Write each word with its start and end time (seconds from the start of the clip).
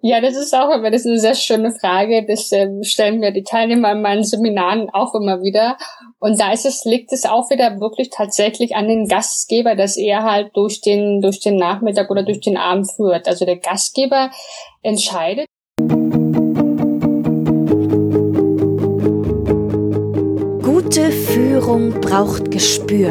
Ja, 0.00 0.20
das 0.20 0.36
ist 0.36 0.54
auch 0.54 0.70
immer, 0.72 0.92
das 0.92 1.00
ist 1.00 1.08
eine 1.08 1.18
sehr 1.18 1.34
schöne 1.34 1.72
Frage. 1.72 2.24
Das 2.24 2.52
äh, 2.52 2.68
stellen 2.82 3.18
mir 3.18 3.32
die 3.32 3.42
Teilnehmer 3.42 3.90
in 3.92 4.02
meinen 4.02 4.22
Seminaren 4.22 4.88
auch 4.90 5.14
immer 5.14 5.42
wieder. 5.42 5.76
Und 6.20 6.40
da 6.40 6.52
ist 6.52 6.66
es, 6.66 6.84
liegt 6.84 7.12
es 7.12 7.26
auch 7.26 7.50
wieder 7.50 7.80
wirklich 7.80 8.10
tatsächlich 8.10 8.76
an 8.76 8.86
den 8.86 9.08
Gastgeber, 9.08 9.74
dass 9.74 9.96
er 9.96 10.22
halt 10.22 10.56
durch 10.56 10.82
den, 10.82 11.20
durch 11.20 11.40
den 11.40 11.56
Nachmittag 11.56 12.10
oder 12.10 12.22
durch 12.22 12.40
den 12.40 12.56
Abend 12.56 12.92
führt. 12.92 13.26
Also 13.26 13.44
der 13.44 13.56
Gastgeber 13.56 14.30
entscheidet. 14.82 15.46
Gute 20.62 21.10
Führung 21.10 22.00
braucht 22.00 22.52
Gespür. 22.52 23.10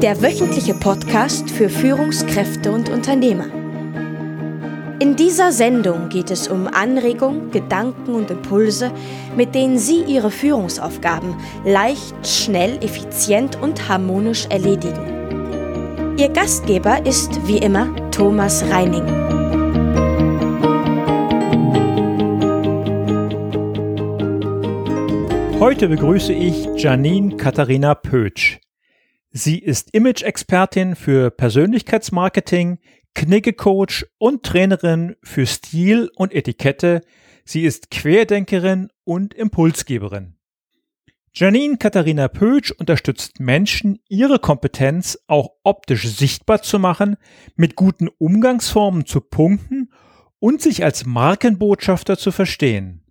Der 0.00 0.22
wöchentliche 0.22 0.74
Podcast 0.74 1.50
für 1.50 1.68
Führungskräfte 1.68 2.70
und 2.70 2.90
Unternehmer. 2.90 3.61
In 5.02 5.16
dieser 5.16 5.50
Sendung 5.50 6.10
geht 6.10 6.30
es 6.30 6.46
um 6.46 6.68
Anregungen, 6.68 7.50
Gedanken 7.50 8.14
und 8.14 8.30
Impulse, 8.30 8.92
mit 9.36 9.52
denen 9.52 9.76
Sie 9.76 10.04
Ihre 10.04 10.30
Führungsaufgaben 10.30 11.34
leicht, 11.64 12.14
schnell, 12.24 12.76
effizient 12.84 13.60
und 13.60 13.88
harmonisch 13.88 14.46
erledigen. 14.46 16.14
Ihr 16.16 16.28
Gastgeber 16.28 17.04
ist 17.04 17.32
wie 17.48 17.58
immer 17.58 17.92
Thomas 18.12 18.64
Reining. 18.70 19.02
Heute 25.58 25.88
begrüße 25.88 26.32
ich 26.32 26.68
Janine 26.76 27.36
Katharina 27.36 27.96
Pötsch. 27.96 28.60
Sie 29.32 29.58
ist 29.58 29.94
Image-Expertin 29.94 30.94
für 30.94 31.32
Persönlichkeitsmarketing, 31.32 32.78
Knigge-Coach 33.14 34.06
und 34.18 34.42
Trainerin 34.42 35.16
für 35.22 35.46
Stil 35.46 36.10
und 36.16 36.32
Etikette. 36.32 37.02
Sie 37.44 37.64
ist 37.64 37.90
Querdenkerin 37.90 38.88
und 39.04 39.34
Impulsgeberin. 39.34 40.36
Janine 41.34 41.78
Katharina 41.78 42.28
Pötsch 42.28 42.72
unterstützt 42.72 43.40
Menschen, 43.40 43.98
ihre 44.06 44.38
Kompetenz 44.38 45.18
auch 45.28 45.50
optisch 45.62 46.06
sichtbar 46.08 46.60
zu 46.60 46.78
machen, 46.78 47.16
mit 47.56 47.74
guten 47.74 48.08
Umgangsformen 48.08 49.06
zu 49.06 49.22
punkten 49.22 49.90
und 50.38 50.60
sich 50.60 50.84
als 50.84 51.06
Markenbotschafter 51.06 52.18
zu 52.18 52.32
verstehen. 52.32 53.02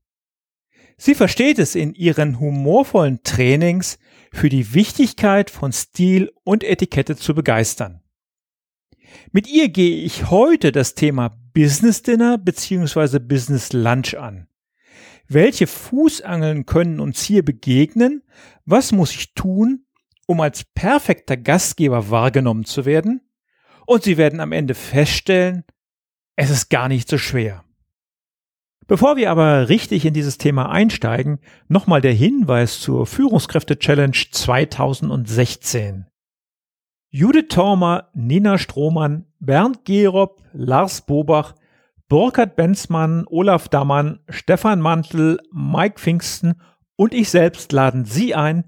Sie 0.98 1.16
versteht 1.16 1.58
es 1.58 1.74
in 1.74 1.96
ihren 1.96 2.40
humorvollen 2.40 3.24
Trainings 3.24 3.98
für 4.32 4.50
die 4.50 4.76
Wichtigkeit 4.76 5.50
von 5.50 5.72
Stil 5.72 6.32
und 6.44 6.64
Etikette 6.64 7.16
zu 7.16 7.34
begeistern. 7.34 8.01
Mit 9.32 9.48
ihr 9.48 9.70
gehe 9.70 10.04
ich 10.04 10.30
heute 10.30 10.72
das 10.72 10.96
Thema 10.96 11.38
Business 11.54 12.02
Dinner 12.02 12.38
bzw. 12.38 13.20
Business 13.20 13.74
Lunch 13.74 14.16
an. 14.16 14.48
Welche 15.28 15.68
Fußangeln 15.68 16.66
können 16.66 17.00
uns 17.00 17.24
hier 17.24 17.44
begegnen? 17.44 18.24
Was 18.66 18.92
muss 18.92 19.14
ich 19.14 19.34
tun, 19.34 19.86
um 20.28 20.42
als 20.42 20.64
perfekter 20.64 21.38
Gastgeber 21.38 22.10
wahrgenommen 22.10 22.66
zu 22.66 22.86
werden? 22.86 23.22
Und 23.86 24.04
Sie 24.04 24.18
werden 24.18 24.40
am 24.40 24.52
Ende 24.52 24.74
feststellen, 24.74 25.64
es 26.36 26.50
ist 26.50 26.70
gar 26.70 26.88
nicht 26.88 27.08
so 27.10 27.18
schwer. 27.18 27.64
Bevor 28.88 29.16
wir 29.16 29.32
aber 29.32 29.70
richtig 29.70 30.06
in 30.06 30.14
dieses 30.14 30.38
Thema 30.38 30.70
einsteigen, 30.70 31.40
nochmal 31.70 32.02
der 32.02 32.14
Hinweis 32.14 32.82
zur 32.82 33.06
Führungskräfte 33.06 33.80
Challenge 33.80 34.18
2016. 34.32 36.11
Judith 37.14 37.50
Thormer, 37.50 38.08
Nina 38.14 38.58
Strohmann, 38.58 39.26
Bernd 39.42 39.84
Gerob, 39.84 40.42
Lars 40.54 41.02
Bobach, 41.02 41.56
Burkhard 42.08 42.56
Benzmann, 42.56 43.26
Olaf 43.28 43.68
Dammann, 43.68 44.22
Stefan 44.30 44.80
Mantel, 44.80 45.38
Mike 45.52 46.00
Pfingsten 46.00 46.62
und 46.96 47.14
ich 47.14 47.30
selbst 47.30 47.74
laden 47.74 48.06
Sie 48.06 48.34
ein, 48.34 48.64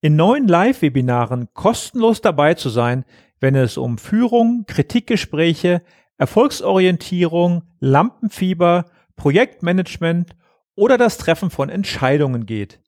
in 0.00 0.16
neuen 0.16 0.48
Live-Webinaren 0.48 1.52
kostenlos 1.52 2.22
dabei 2.22 2.54
zu 2.54 2.70
sein, 2.70 3.04
wenn 3.40 3.54
es 3.54 3.76
um 3.76 3.98
Führung, 3.98 4.64
Kritikgespräche, 4.66 5.82
Erfolgsorientierung, 6.16 7.64
Lampenfieber, 7.78 8.86
Projektmanagement 9.16 10.34
oder 10.74 10.96
das 10.96 11.18
Treffen 11.18 11.50
von 11.50 11.68
Entscheidungen 11.68 12.46
geht. 12.46 12.80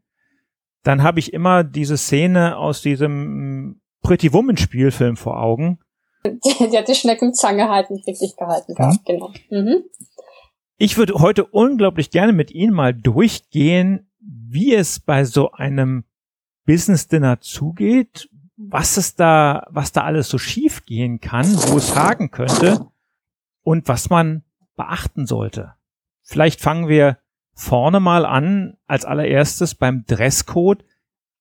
dann 0.83 1.03
habe 1.03 1.19
ich 1.19 1.33
immer 1.33 1.65
diese 1.65 1.97
Szene 1.97 2.57
aus 2.57 2.83
diesem 2.83 3.81
Pretty 4.03 4.33
Woman 4.33 4.57
Spielfilm 4.57 5.17
vor 5.17 5.41
Augen. 5.41 5.79
Die, 6.25 6.77
hat 6.77 6.89
die 6.89 6.95
Schneckenzange 6.95 7.69
halt 7.69 7.91
nicht 7.91 8.07
richtig 8.07 8.37
gehalten 8.37 8.75
gehabt, 8.75 9.09
mhm. 9.09 9.13
genau. 9.13 9.33
Mhm. 9.51 9.85
Ich 10.77 10.97
würde 10.97 11.15
heute 11.15 11.45
unglaublich 11.45 12.11
gerne 12.11 12.33
mit 12.33 12.51
Ihnen 12.51 12.73
mal 12.73 12.95
durchgehen, 12.95 14.11
wie 14.19 14.75
es 14.75 15.01
bei 15.01 15.25
so 15.25 15.53
einem 15.53 16.05
Business 16.67 17.09
Dinner 17.09 17.41
zugeht, 17.41 18.29
was 18.57 18.97
es 18.97 19.15
da, 19.15 19.67
was 19.71 19.93
da 19.93 20.05
alles 20.05 20.29
so 20.29 20.39
schief 20.39 20.85
gehen 20.85 21.21
kann, 21.21 21.47
wo 21.69 21.77
es 21.79 21.97
haken 21.97 22.31
könnte 22.31 22.87
und 23.63 23.89
was 23.89 24.11
man 24.11 24.45
beachten 24.77 25.27
sollte. 25.27 25.75
Vielleicht 26.23 26.61
fangen 26.61 26.89
wir 26.89 27.19
vorne 27.61 28.01
mal 28.01 28.25
an, 28.25 28.79
als 28.87 29.05
allererstes 29.05 29.75
beim 29.75 30.05
Dresscode. 30.07 30.83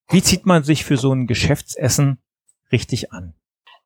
Wie 0.10 0.21
zieht 0.21 0.45
man 0.45 0.63
sich 0.63 0.83
für 0.83 0.98
so 0.98 1.13
ein 1.13 1.27
Geschäftsessen 1.27 2.21
richtig 2.71 3.13
an? 3.13 3.36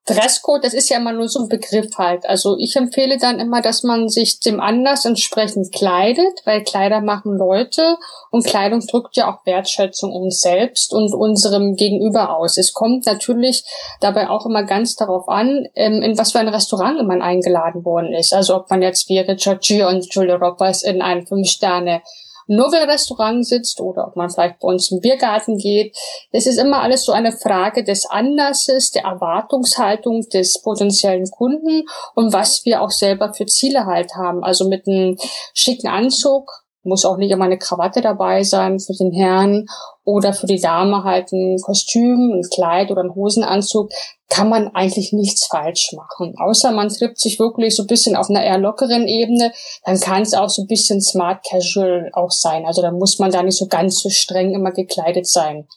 Dresscode, 0.05 0.65
das 0.65 0.73
ist 0.73 0.89
ja 0.89 0.97
immer 0.97 1.13
nur 1.13 1.29
so 1.29 1.43
ein 1.43 1.47
Begriff 1.47 1.97
halt. 1.97 2.25
Also 2.25 2.57
ich 2.57 2.75
empfehle 2.75 3.17
dann 3.17 3.39
immer, 3.39 3.61
dass 3.61 3.83
man 3.83 4.09
sich 4.09 4.41
dem 4.41 4.59
Anlass 4.59 5.05
entsprechend 5.05 5.71
kleidet, 5.73 6.41
weil 6.43 6.63
Kleider 6.63 6.99
machen 6.99 7.37
Leute 7.37 7.97
und 8.29 8.45
Kleidung 8.45 8.81
drückt 8.81 9.15
ja 9.15 9.31
auch 9.31 9.45
Wertschätzung 9.45 10.11
uns 10.11 10.41
selbst 10.41 10.93
und 10.93 11.13
unserem 11.13 11.75
Gegenüber 11.75 12.35
aus. 12.35 12.57
Es 12.57 12.73
kommt 12.73 13.05
natürlich 13.05 13.63
dabei 14.01 14.29
auch 14.29 14.45
immer 14.45 14.63
ganz 14.63 14.95
darauf 14.95 15.29
an, 15.29 15.67
ähm, 15.75 16.01
in 16.01 16.17
was 16.17 16.33
für 16.33 16.39
ein 16.39 16.49
Restaurant 16.49 17.07
man 17.07 17.21
eingeladen 17.21 17.85
worden 17.85 18.13
ist. 18.13 18.33
Also 18.33 18.57
ob 18.57 18.69
man 18.69 18.81
jetzt 18.81 19.07
wie 19.07 19.19
Richard 19.19 19.63
Gere 19.63 19.87
und 19.87 20.13
Julia 20.13 20.35
Roberts 20.35 20.83
in 20.83 21.01
ein 21.01 21.25
Fünf-Sterne 21.25 22.01
Nobel-Restaurant 22.47 23.45
sitzt 23.45 23.79
oder 23.79 24.07
ob 24.07 24.15
man 24.15 24.29
vielleicht 24.29 24.59
bei 24.59 24.67
uns 24.67 24.91
im 24.91 24.99
Biergarten 24.99 25.57
geht. 25.57 25.95
Es 26.31 26.47
ist 26.47 26.57
immer 26.57 26.81
alles 26.81 27.05
so 27.05 27.11
eine 27.11 27.31
Frage 27.31 27.83
des 27.83 28.05
Anlasses, 28.05 28.91
der 28.91 29.03
Erwartungshaltung 29.03 30.27
des 30.29 30.61
potenziellen 30.61 31.29
Kunden 31.29 31.83
und 32.15 32.33
was 32.33 32.65
wir 32.65 32.81
auch 32.81 32.91
selber 32.91 33.33
für 33.33 33.45
Ziele 33.45 33.85
halt 33.85 34.15
haben. 34.15 34.43
Also 34.43 34.67
mit 34.67 34.87
einem 34.87 35.17
schicken 35.53 35.87
Anzug 35.87 36.62
muss 36.83 37.05
auch 37.05 37.17
nicht 37.17 37.31
immer 37.31 37.45
eine 37.45 37.57
Krawatte 37.57 38.01
dabei 38.01 38.43
sein 38.43 38.79
für 38.79 38.93
den 38.93 39.11
Herrn 39.11 39.65
oder 40.03 40.33
für 40.33 40.47
die 40.47 40.59
Dame 40.59 41.03
halt 41.03 41.31
ein 41.31 41.57
Kostüm, 41.61 42.33
ein 42.33 42.43
Kleid 42.53 42.91
oder 42.91 43.03
ein 43.03 43.15
Hosenanzug, 43.15 43.89
kann 44.29 44.49
man 44.49 44.69
eigentlich 44.69 45.13
nichts 45.13 45.47
falsch 45.47 45.91
machen. 45.95 46.33
Außer 46.37 46.71
man 46.71 46.89
trifft 46.89 47.19
sich 47.19 47.39
wirklich 47.39 47.75
so 47.75 47.83
ein 47.83 47.87
bisschen 47.87 48.15
auf 48.15 48.29
einer 48.29 48.43
eher 48.43 48.57
lockeren 48.57 49.07
Ebene, 49.07 49.51
dann 49.85 49.99
kann 49.99 50.23
es 50.23 50.33
auch 50.33 50.49
so 50.49 50.63
ein 50.63 50.67
bisschen 50.67 51.01
smart 51.01 51.45
casual 51.49 52.09
auch 52.13 52.31
sein. 52.31 52.65
Also 52.65 52.81
da 52.81 52.91
muss 52.91 53.19
man 53.19 53.31
da 53.31 53.43
nicht 53.43 53.57
so 53.57 53.67
ganz 53.67 54.01
so 54.01 54.09
streng 54.09 54.53
immer 54.53 54.71
gekleidet 54.71 55.27
sein. 55.27 55.67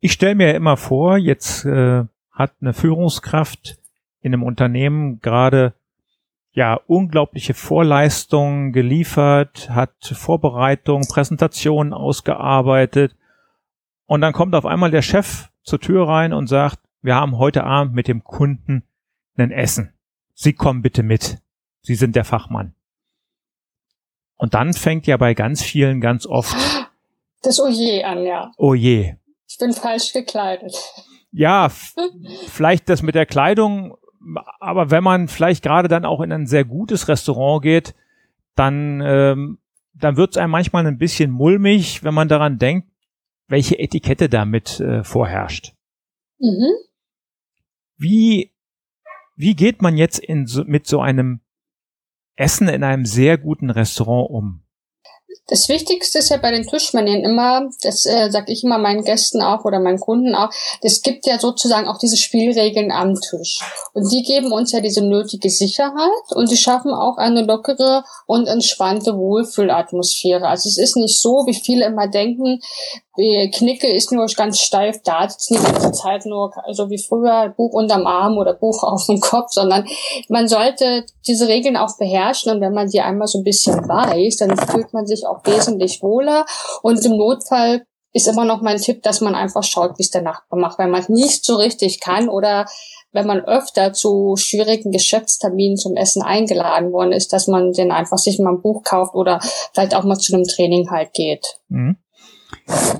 Ich 0.00 0.12
stelle 0.12 0.34
mir 0.34 0.54
immer 0.54 0.76
vor, 0.76 1.16
jetzt 1.16 1.64
äh, 1.64 2.04
hat 2.32 2.52
eine 2.60 2.72
Führungskraft 2.72 3.76
in 4.20 4.32
einem 4.32 4.42
Unternehmen 4.42 5.20
gerade 5.20 5.74
ja 6.52 6.74
unglaubliche 6.86 7.54
Vorleistungen 7.54 8.72
geliefert, 8.72 9.70
hat 9.70 9.92
Vorbereitungen, 10.04 11.08
Präsentationen 11.08 11.92
ausgearbeitet 11.92 13.16
und 14.06 14.20
dann 14.20 14.32
kommt 14.32 14.54
auf 14.54 14.66
einmal 14.66 14.90
der 14.90 15.02
Chef 15.02 15.48
zur 15.62 15.80
Tür 15.80 16.08
rein 16.08 16.32
und 16.32 16.46
sagt, 16.46 16.78
wir 17.00 17.14
haben 17.14 17.38
heute 17.38 17.64
Abend 17.64 17.94
mit 17.94 18.08
dem 18.08 18.22
Kunden 18.22 18.84
ein 19.36 19.50
Essen. 19.50 19.92
Sie 20.34 20.52
kommen 20.52 20.82
bitte 20.82 21.02
mit. 21.02 21.38
Sie 21.80 21.94
sind 21.94 22.14
der 22.14 22.24
Fachmann. 22.24 22.74
Und 24.36 24.54
dann 24.54 24.72
fängt 24.72 25.06
ja 25.06 25.16
bei 25.16 25.34
ganz 25.34 25.62
vielen 25.62 26.00
ganz 26.00 26.26
oft 26.26 26.56
das 27.42 27.60
Oje 27.60 28.06
an, 28.06 28.24
ja. 28.24 28.52
Oje. 28.56 29.18
Ich 29.48 29.58
bin 29.58 29.72
falsch 29.72 30.12
gekleidet. 30.12 30.76
Ja, 31.32 31.68
vielleicht 32.48 32.88
das 32.88 33.02
mit 33.02 33.14
der 33.14 33.26
Kleidung 33.26 33.96
aber 34.60 34.90
wenn 34.90 35.04
man 35.04 35.28
vielleicht 35.28 35.62
gerade 35.62 35.88
dann 35.88 36.04
auch 36.04 36.20
in 36.20 36.32
ein 36.32 36.46
sehr 36.46 36.64
gutes 36.64 37.08
Restaurant 37.08 37.62
geht, 37.62 37.94
dann, 38.54 39.00
ähm, 39.04 39.58
dann 39.94 40.16
wird 40.16 40.32
es 40.32 40.36
einem 40.36 40.50
manchmal 40.50 40.86
ein 40.86 40.98
bisschen 40.98 41.30
mulmig, 41.30 42.04
wenn 42.04 42.14
man 42.14 42.28
daran 42.28 42.58
denkt, 42.58 42.88
welche 43.48 43.78
Etikette 43.78 44.28
damit 44.28 44.80
äh, 44.80 45.04
vorherrscht. 45.04 45.74
Mhm. 46.38 46.72
Wie, 47.96 48.52
wie 49.36 49.54
geht 49.54 49.82
man 49.82 49.96
jetzt 49.96 50.18
in 50.18 50.46
so, 50.46 50.64
mit 50.64 50.86
so 50.86 51.00
einem 51.00 51.40
Essen 52.34 52.68
in 52.68 52.82
einem 52.82 53.04
sehr 53.04 53.38
guten 53.38 53.70
Restaurant 53.70 54.30
um? 54.30 54.61
Das 55.48 55.68
Wichtigste 55.68 56.18
ist 56.18 56.30
ja 56.30 56.36
bei 56.36 56.52
den 56.52 56.66
Tischmanieren 56.66 57.24
immer, 57.24 57.68
das 57.82 58.06
äh, 58.06 58.30
sage 58.30 58.52
ich 58.52 58.62
immer 58.62 58.78
meinen 58.78 59.02
Gästen 59.02 59.42
auch 59.42 59.64
oder 59.64 59.80
meinen 59.80 59.98
Kunden 59.98 60.34
auch, 60.34 60.50
es 60.82 61.02
gibt 61.02 61.26
ja 61.26 61.38
sozusagen 61.38 61.88
auch 61.88 61.98
diese 61.98 62.16
Spielregeln 62.16 62.92
am 62.92 63.14
Tisch. 63.16 63.60
Und 63.92 64.10
die 64.12 64.22
geben 64.22 64.52
uns 64.52 64.70
ja 64.72 64.80
diese 64.80 65.04
nötige 65.04 65.50
Sicherheit 65.50 66.32
und 66.34 66.50
die 66.50 66.56
schaffen 66.56 66.92
auch 66.92 67.16
eine 67.16 67.42
lockere 67.42 68.04
und 68.26 68.46
entspannte 68.46 69.16
Wohlfühlatmosphäre. 69.16 70.46
Also 70.46 70.68
es 70.68 70.78
ist 70.78 70.96
nicht 70.96 71.20
so, 71.20 71.44
wie 71.46 71.54
viele 71.54 71.86
immer 71.86 72.06
denken, 72.08 72.60
Knicke 73.14 73.88
ist 73.88 74.10
nur 74.10 74.26
ganz 74.26 74.58
steif 74.58 75.02
da, 75.04 75.28
sitzt 75.28 75.50
die 75.50 75.54
ganze 75.54 75.92
Zeit 75.92 76.24
nur, 76.24 76.50
so 76.54 76.60
also 76.62 76.90
wie 76.90 76.98
früher, 76.98 77.52
Buch 77.54 77.74
unterm 77.74 78.06
Arm 78.06 78.38
oder 78.38 78.54
Buch 78.54 78.82
auf 78.82 79.04
dem 79.04 79.20
Kopf, 79.20 79.50
sondern 79.50 79.86
man 80.28 80.48
sollte 80.48 81.04
diese 81.26 81.46
Regeln 81.46 81.76
auch 81.76 81.98
beherrschen 81.98 82.52
und 82.52 82.60
wenn 82.62 82.72
man 82.72 82.88
sie 82.88 83.00
einmal 83.00 83.28
so 83.28 83.38
ein 83.38 83.44
bisschen 83.44 83.76
weiß, 83.86 84.36
dann 84.36 84.56
fühlt 84.56 84.94
man 84.94 85.06
sich 85.06 85.26
auch 85.26 85.31
wesentlich 85.44 86.02
wohler 86.02 86.44
und 86.82 87.04
im 87.04 87.16
Notfall 87.16 87.84
ist 88.12 88.28
immer 88.28 88.44
noch 88.44 88.60
mein 88.60 88.76
Tipp, 88.76 89.02
dass 89.02 89.20
man 89.20 89.34
einfach 89.34 89.62
schaut, 89.62 89.98
wie 89.98 90.02
es 90.02 90.10
der 90.10 90.22
Nachbar 90.22 90.58
macht, 90.58 90.78
wenn 90.78 90.90
man 90.90 91.00
es 91.00 91.08
nicht 91.08 91.44
so 91.44 91.56
richtig 91.56 92.00
kann 92.00 92.28
oder 92.28 92.66
wenn 93.12 93.26
man 93.26 93.40
öfter 93.40 93.92
zu 93.92 94.36
schwierigen 94.36 94.90
Geschäftsterminen 94.90 95.76
zum 95.76 95.96
Essen 95.96 96.22
eingeladen 96.22 96.92
worden 96.92 97.12
ist, 97.12 97.32
dass 97.32 97.46
man 97.46 97.72
den 97.72 97.90
einfach 97.90 98.18
sich 98.18 98.38
mal 98.38 98.52
ein 98.52 98.62
Buch 98.62 98.82
kauft 98.84 99.14
oder 99.14 99.40
vielleicht 99.72 99.94
auch 99.94 100.04
mal 100.04 100.18
zu 100.18 100.34
einem 100.34 100.44
Training 100.44 100.90
halt 100.90 101.12
geht. 101.12 101.58
Mhm. 101.68 101.96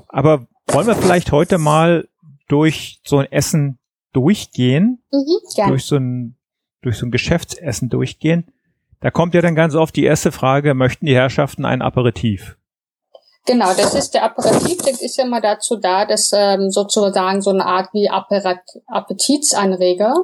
Aber 0.08 0.46
wollen 0.68 0.86
wir 0.86 0.96
vielleicht 0.96 1.32
heute 1.32 1.58
mal 1.58 2.08
durch 2.48 3.00
so 3.04 3.18
ein 3.18 3.32
Essen 3.32 3.78
durchgehen? 4.12 5.02
Mhm, 5.10 5.68
durch 5.68 5.84
so 5.84 5.96
ein, 5.96 6.36
durch 6.82 6.98
so 6.98 7.06
ein 7.06 7.10
Geschäftsessen 7.10 7.88
durchgehen? 7.88 8.50
Da 9.02 9.10
kommt 9.10 9.34
ja 9.34 9.42
dann 9.42 9.56
ganz 9.56 9.74
oft 9.74 9.96
die 9.96 10.04
erste 10.04 10.32
Frage, 10.32 10.74
möchten 10.74 11.06
die 11.06 11.14
Herrschaften 11.14 11.64
ein 11.64 11.82
Aperitif? 11.82 12.56
Genau, 13.44 13.74
das 13.74 13.94
ist 13.94 14.14
der 14.14 14.22
Aperitif, 14.22 14.82
der 14.82 14.92
ist 14.92 15.16
ja 15.16 15.24
mal 15.24 15.40
dazu 15.40 15.76
da, 15.76 16.06
dass 16.06 16.30
ähm, 16.32 16.70
sozusagen 16.70 17.42
so 17.42 17.50
eine 17.50 17.66
Art 17.66 17.88
wie 17.92 18.08
Appetitsanreger. 18.08 20.14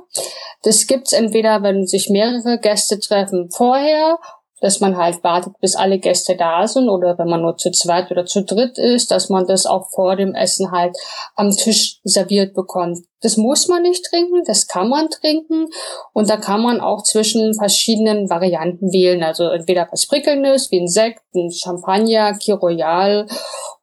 Das 0.63 0.87
gibt's 0.87 1.13
entweder, 1.13 1.65
wenn 1.65 1.85
sich 1.85 2.11
mehrere 2.11 2.61
Gäste 2.61 3.01
treffen 3.01 3.51
vorher 3.51 4.21
dass 4.61 4.81
man 4.81 4.97
halt 4.97 5.23
wartet, 5.23 5.55
bis 5.61 5.77
alle 5.77 5.99
Gäste 5.99 6.37
da 6.37 6.67
sind 6.67 6.89
oder 6.89 7.19
wenn 7.19 7.29
man 7.29 7.43
nur 7.43 7.57
zu 7.57 7.71
zweit 7.71 8.11
oder 8.11 8.27
zu 8.27 8.45
dritt 8.45 8.79
ist, 8.79 9.11
dass 9.11 9.29
man 9.29 9.47
das 9.47 9.67
auch 9.67 9.89
vor 9.91 10.17
dem 10.17 10.35
Essen 10.35 10.71
halt 10.71 10.97
am 11.37 11.51
Tisch 11.51 12.01
serviert 12.05 12.55
bekommt. 12.55 12.99
Das 13.21 13.37
muss 13.37 13.67
man 13.69 13.83
nicht 13.83 14.05
trinken, 14.05 14.43
das 14.47 14.69
kann 14.69 14.89
man 14.89 15.11
trinken 15.11 15.67
und 16.13 16.31
da 16.31 16.37
kann 16.37 16.63
man 16.63 16.81
auch 16.81 17.03
zwischen 17.03 17.55
verschiedenen 17.55 18.31
Varianten 18.31 18.93
wählen. 18.93 19.23
Also 19.23 19.49
entweder 19.49 19.89
was 19.91 20.07
Prickelndes 20.07 20.71
wie 20.71 20.81
ein 20.81 20.89
Sekt, 20.89 21.23
ein 21.35 21.51
Champagner, 21.51 22.35
Kiroyal 22.35 23.27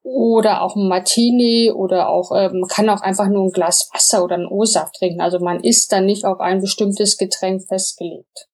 oder 0.03 0.61
auch 0.61 0.75
ein 0.75 0.87
Martini 0.87 1.71
oder 1.71 2.09
auch 2.09 2.31
ähm, 2.35 2.65
kann 2.69 2.89
auch 2.89 3.01
einfach 3.01 3.27
nur 3.27 3.43
ein 3.43 3.51
Glas 3.51 3.89
Wasser 3.93 4.23
oder 4.23 4.35
einen 4.35 4.47
O-Saft 4.47 4.95
trinken. 4.95 5.19
Also 5.19 5.39
man 5.39 5.61
ist 5.61 5.91
da 5.91 5.99
nicht 5.99 6.25
auf 6.25 6.39
ein 6.39 6.61
bestimmtes 6.61 7.17
Getränk 7.17 7.63
festgelegt. 7.67 8.47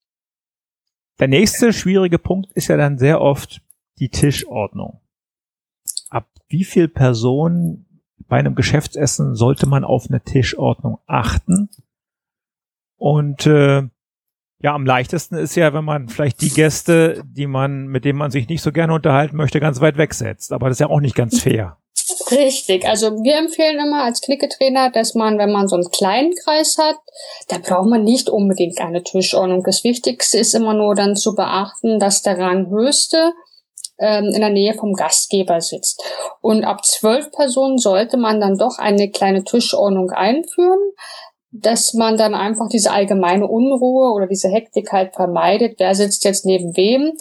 Der 1.22 1.28
nächste 1.28 1.72
schwierige 1.72 2.18
Punkt 2.18 2.52
ist 2.54 2.68
ja 2.68 2.78
dann 2.78 2.98
sehr 2.98 3.22
oft 3.22 3.62
die 4.00 4.10
Tischordnung. 4.10 5.02
Ab 6.10 6.28
wie 6.48 6.64
viel 6.64 6.88
Personen 6.88 8.02
bei 8.28 8.40
einem 8.40 8.56
Geschäftsessen 8.56 9.36
sollte 9.36 9.68
man 9.68 9.84
auf 9.84 10.08
eine 10.10 10.22
Tischordnung 10.22 10.98
achten? 11.06 11.70
Und 12.98 13.46
äh, 13.46 13.84
ja, 14.64 14.74
am 14.74 14.84
leichtesten 14.84 15.36
ist 15.36 15.54
ja, 15.54 15.76
wenn 15.76 15.86
man 15.86 16.10
vielleicht 16.10 16.42
die 16.42 16.50
Gäste, 16.50 17.24
die 17.24 17.46
man, 17.46 17.86
mit 17.86 18.04
denen 18.04 18.18
man 18.18 18.32
sich 18.32 18.48
nicht 18.50 18.64
so 18.64 18.72
gerne 18.72 18.96
unterhalten 18.96 19.38
möchte, 19.38 19.60
ganz 19.60 19.80
weit 19.80 19.98
wegsetzt. 19.98 20.52
Aber 20.52 20.70
das 20.70 20.78
ist 20.78 20.82
ja 20.82 20.90
auch 20.90 21.02
nicht 21.02 21.16
ganz 21.16 21.40
fair. 21.40 21.78
Richtig. 22.30 22.86
Also 22.86 23.24
wir 23.24 23.38
empfehlen 23.38 23.80
immer 23.80 24.04
als 24.04 24.22
Klicketrainer, 24.22 24.92
dass 24.92 25.16
man, 25.16 25.38
wenn 25.38 25.52
man 25.52 25.68
so 25.68 25.76
einen 25.76 25.90
kleinen 25.90 26.34
Kreis 26.36 26.78
hat, 26.78 26.98
da 27.48 27.58
braucht 27.58 27.90
man 27.90 28.04
nicht 28.04 28.30
unbedingt 28.30 28.80
eine 28.80 29.04
Tischordnung. 29.04 29.64
Das 29.64 29.84
Wichtigste 29.84 30.38
ist 30.38 30.54
immer 30.54 30.74
nur 30.74 30.96
dann 30.96 31.16
zu 31.16 31.36
beachten, 31.36 32.00
dass 32.00 32.22
der 32.22 32.38
Ranghöchste 32.38 33.34
ähm, 34.00 34.25
in 34.34 34.42
der 34.42 34.50
Nähe 34.50 34.74
vom 34.74 34.94
Gastgeber 34.94 35.62
sitzt. 35.62 36.04
Und 36.42 36.63
ab 36.63 36.86
zwölf 36.86 37.32
Personen 37.32 37.78
sollte 37.78 38.18
man 38.18 38.42
dann 38.42 38.58
doch 38.58 38.78
eine 38.78 39.10
kleine 39.10 39.44
Tischordnung 39.44 40.10
einführen, 40.12 40.80
dass 41.51 41.94
man 41.94 42.18
dann 42.18 42.34
einfach 42.34 42.70
diese 42.70 42.92
allgemeine 42.92 43.48
Unruhe 43.48 44.13
oder 44.13 44.28
diese 44.28 44.50
Hektik 44.50 44.92
halt 44.92 45.16
vermeidet. 45.16 45.75
Wer 45.78 45.96
sitzt 45.96 46.24
jetzt 46.24 46.46
neben 46.46 46.75
wem? 46.78 47.13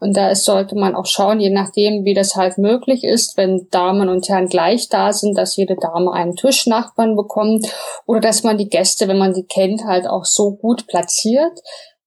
Und 0.00 0.16
da 0.16 0.34
sollte 0.34 0.76
man 0.76 0.94
auch 0.94 1.06
schauen, 1.06 1.40
je 1.40 1.50
nachdem, 1.50 2.04
wie 2.04 2.14
das 2.14 2.36
halt 2.36 2.56
möglich 2.56 3.02
ist, 3.02 3.36
wenn 3.36 3.66
Damen 3.70 4.08
und 4.08 4.28
Herren 4.28 4.48
gleich 4.48 4.88
da 4.88 5.12
sind, 5.12 5.36
dass 5.36 5.56
jede 5.56 5.74
Dame 5.74 6.12
einen 6.12 6.36
Tischnachbarn 6.36 7.16
bekommt 7.16 7.66
oder 8.06 8.20
dass 8.20 8.44
man 8.44 8.58
die 8.58 8.68
Gäste, 8.68 9.08
wenn 9.08 9.18
man 9.18 9.34
die 9.34 9.46
kennt, 9.46 9.84
halt 9.84 10.06
auch 10.06 10.24
so 10.24 10.52
gut 10.52 10.86
platziert, 10.86 11.58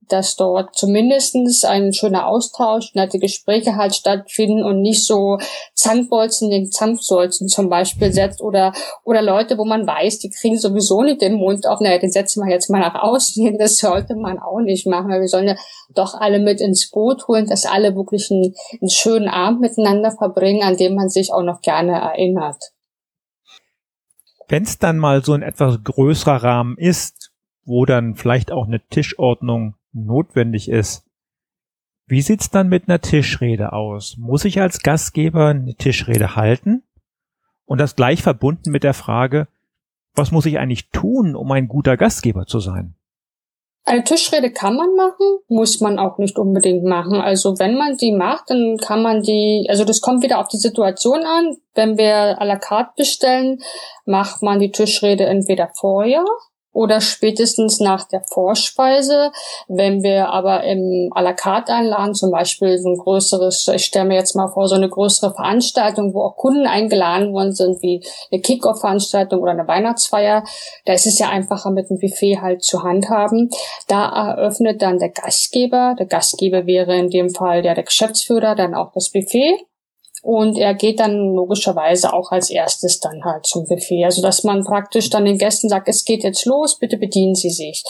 dass 0.08 0.36
dort 0.36 0.75
zumindestens 0.75 1.63
ein 1.63 1.93
schöner 1.93 2.27
Austausch, 2.27 2.93
nette 2.96 3.20
Gespräche 3.20 3.75
halt 3.75 3.96
stattfinden 3.96 4.63
und 4.63 4.81
nicht 4.81 5.05
so 5.05 5.38
Zankbolzen 5.74 6.50
den 6.50 6.72
Zankbolzen 6.72 7.48
zum 7.48 7.70
Beispiel 7.70 8.12
setzt 8.12 8.41
oder, 8.41 8.74
oder 9.03 9.22
Leute, 9.22 9.58
wo 9.58 9.65
man 9.65 9.88
weiß, 9.88 10.20
die 10.20 10.29
kriegen 10.29 10.60
sowieso 10.60 11.01
nicht 11.03 11.22
den 11.22 11.36
Mund 11.36 11.67
auf, 11.67 11.79
naja, 11.79 12.00
den 12.00 12.12
setzen 12.12 12.43
wir 12.43 12.51
jetzt 12.51 12.70
mal 12.70 12.79
nach 12.79 12.96
außen 12.96 13.58
Das 13.58 13.77
sollte 13.77 14.15
man 14.15 14.39
auch 14.39 14.60
nicht 14.60 14.88
machen, 14.88 15.10
weil 15.10 15.22
wir 15.22 15.27
sollen 15.27 15.48
ja 15.48 15.55
doch 15.96 16.13
alle 16.13 16.39
mit 16.39 16.62
ins 16.62 16.89
Boot 16.89 17.27
holen, 17.27 17.48
dass 17.48 17.65
alle 17.65 17.96
wirklich 17.96 18.29
einen, 18.31 18.53
einen 18.79 18.89
schönen 18.89 19.27
Abend 19.27 19.62
miteinander 19.62 20.12
verbringen, 20.12 20.63
an 20.63 20.77
dem 20.77 20.96
man 20.96 21.10
sich 21.10 21.31
auch 21.31 21.43
noch 21.43 21.62
gerne 21.62 21.93
erinnert. 21.93 22.72
Wenn 24.48 24.63
es 24.63 24.77
dann 24.77 24.98
mal 24.98 25.24
so 25.24 25.34
ein 25.34 25.43
etwas 25.43 25.81
größerer 25.84 26.43
Rahmen 26.43 26.77
ist, 26.77 27.31
wo 27.63 27.86
dann 27.86 28.15
vielleicht 28.15 28.51
auch 28.51 28.67
eine 28.67 28.81
Tischordnung 28.89 29.75
notwendig 29.93 30.69
ist. 30.69 31.05
Wie 32.07 32.21
sieht's 32.21 32.50
dann 32.50 32.67
mit 32.67 32.88
einer 32.88 33.00
Tischrede 33.00 33.74
aus? 33.74 34.17
Muss 34.17 34.45
ich 34.45 34.60
als 34.60 34.81
Gastgeber 34.81 35.48
eine 35.48 35.75
Tischrede 35.75 36.36
halten? 36.36 36.83
Und 37.65 37.79
das 37.79 37.95
gleich 37.95 38.21
verbunden 38.21 38.71
mit 38.71 38.83
der 38.83 38.93
Frage, 38.93 39.48
was 40.13 40.31
muss 40.31 40.45
ich 40.45 40.60
eigentlich 40.60 40.89
tun, 40.89 41.36
um 41.36 41.51
ein 41.51 41.69
guter 41.69 41.95
Gastgeber 41.95 42.45
zu 42.45 42.60
sein? 42.60 42.95
Eine 43.83 44.03
Tischrede 44.03 44.51
kann 44.51 44.75
man 44.75 44.93
machen, 44.95 45.39
muss 45.48 45.81
man 45.81 45.98
auch 45.98 46.17
nicht 46.19 46.38
unbedingt 46.38 46.83
machen. 46.83 47.15
Also 47.15 47.57
wenn 47.57 47.77
man 47.77 47.98
die 47.98 48.12
macht, 48.12 48.50
dann 48.50 48.77
kann 48.77 49.01
man 49.01 49.24
die, 49.24 49.65
also 49.69 49.86
das 49.86 50.01
kommt 50.01 50.21
wieder 50.21 50.39
auf 50.39 50.50
die 50.50 50.57
Situation 50.57 51.24
an. 51.24 51.57
Wenn 51.74 51.98
wir 51.98 52.39
à 52.39 52.45
la 52.45 52.57
carte 52.57 52.91
bestellen, 52.95 53.60
macht 54.05 54.43
man 54.43 54.60
die 54.60 54.71
Tischrede 54.71 55.25
entweder 55.25 55.71
vorher 55.79 56.25
oder 56.73 57.01
spätestens 57.01 57.79
nach 57.79 58.07
der 58.07 58.21
Vorspeise. 58.21 59.31
Wenn 59.67 60.03
wir 60.03 60.29
aber 60.29 60.63
im 60.63 61.11
à 61.13 61.21
la 61.21 61.33
carte 61.33 61.73
einladen, 61.73 62.13
zum 62.13 62.31
Beispiel 62.31 62.77
so 62.77 62.89
ein 62.89 62.97
größeres, 62.97 63.67
ich 63.75 63.85
stelle 63.85 64.05
mir 64.05 64.15
jetzt 64.15 64.35
mal 64.35 64.47
vor, 64.47 64.67
so 64.67 64.75
eine 64.75 64.89
größere 64.89 65.33
Veranstaltung, 65.33 66.13
wo 66.13 66.21
auch 66.21 66.35
Kunden 66.35 66.65
eingeladen 66.65 67.33
worden 67.33 67.53
sind, 67.53 67.81
wie 67.81 68.03
eine 68.31 68.41
Kick-Off-Veranstaltung 68.41 69.41
oder 69.41 69.51
eine 69.51 69.67
Weihnachtsfeier, 69.67 70.43
da 70.85 70.93
ist 70.93 71.07
es 71.07 71.19
ja 71.19 71.29
einfacher 71.29 71.71
mit 71.71 71.89
dem 71.89 71.99
Buffet 71.99 72.39
halt 72.41 72.63
zu 72.63 72.83
handhaben. 72.83 73.49
Da 73.87 74.33
eröffnet 74.33 74.81
dann 74.81 74.99
der 74.99 75.09
Gastgeber, 75.09 75.95
der 75.97 76.05
Gastgeber 76.05 76.65
wäre 76.65 76.97
in 76.97 77.09
dem 77.09 77.29
Fall 77.29 77.65
ja 77.65 77.73
der 77.73 77.83
Geschäftsführer, 77.83 78.55
dann 78.55 78.75
auch 78.75 78.91
das 78.93 79.11
Buffet 79.11 79.57
und 80.21 80.57
er 80.57 80.73
geht 80.73 80.99
dann 80.99 81.33
logischerweise 81.33 82.13
auch 82.13 82.31
als 82.31 82.49
erstes 82.49 82.99
dann 82.99 83.23
halt 83.23 83.45
zum 83.45 83.65
Buffet. 83.65 84.05
Also 84.05 84.21
dass 84.21 84.43
man 84.43 84.63
praktisch 84.63 85.09
dann 85.09 85.25
den 85.25 85.37
Gästen 85.37 85.69
sagt, 85.69 85.87
es 85.87 86.05
geht 86.05 86.23
jetzt 86.23 86.45
los, 86.45 86.77
bitte 86.77 86.97
bedienen 86.97 87.35
Sie 87.35 87.49
sich. 87.49 87.83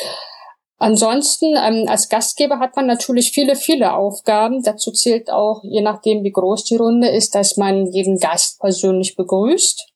Ansonsten, 0.78 1.56
ähm, 1.56 1.86
als 1.88 2.10
Gastgeber 2.10 2.58
hat 2.58 2.76
man 2.76 2.88
natürlich 2.88 3.32
viele, 3.32 3.56
viele 3.56 3.94
Aufgaben. 3.94 4.64
Dazu 4.64 4.92
zählt 4.92 5.32
auch, 5.32 5.62
je 5.64 5.82
nachdem 5.82 6.24
wie 6.24 6.32
groß 6.32 6.64
die 6.64 6.78
Runde 6.78 7.10
ist, 7.10 7.36
dass 7.36 7.56
man 7.56 7.86
jeden 7.92 8.18
Gast 8.18 8.60
persönlich 8.60 9.16
begrüßt 9.16 9.91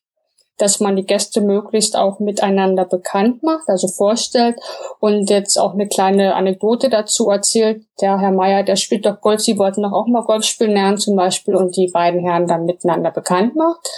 dass 0.58 0.80
man 0.80 0.96
die 0.96 1.04
Gäste 1.04 1.40
möglichst 1.40 1.96
auch 1.96 2.18
miteinander 2.18 2.84
bekannt 2.84 3.42
macht, 3.42 3.68
also 3.68 3.88
vorstellt 3.88 4.56
und 5.00 5.28
jetzt 5.28 5.58
auch 5.58 5.74
eine 5.74 5.88
kleine 5.88 6.34
Anekdote 6.34 6.88
dazu 6.88 7.28
erzählt. 7.30 7.84
Der 8.00 8.18
Herr 8.18 8.32
Meier, 8.32 8.62
der 8.62 8.76
spielt 8.76 9.06
doch 9.06 9.20
Golf, 9.20 9.40
sie 9.40 9.58
wollten 9.58 9.82
doch 9.82 9.92
auch 9.92 10.06
mal 10.06 10.24
Golf 10.24 10.44
spielen 10.44 10.72
lernen 10.72 10.98
zum 10.98 11.16
Beispiel 11.16 11.54
und 11.54 11.76
die 11.76 11.90
beiden 11.92 12.20
Herren 12.20 12.46
dann 12.46 12.64
miteinander 12.64 13.10
bekannt 13.10 13.54
macht 13.56 13.88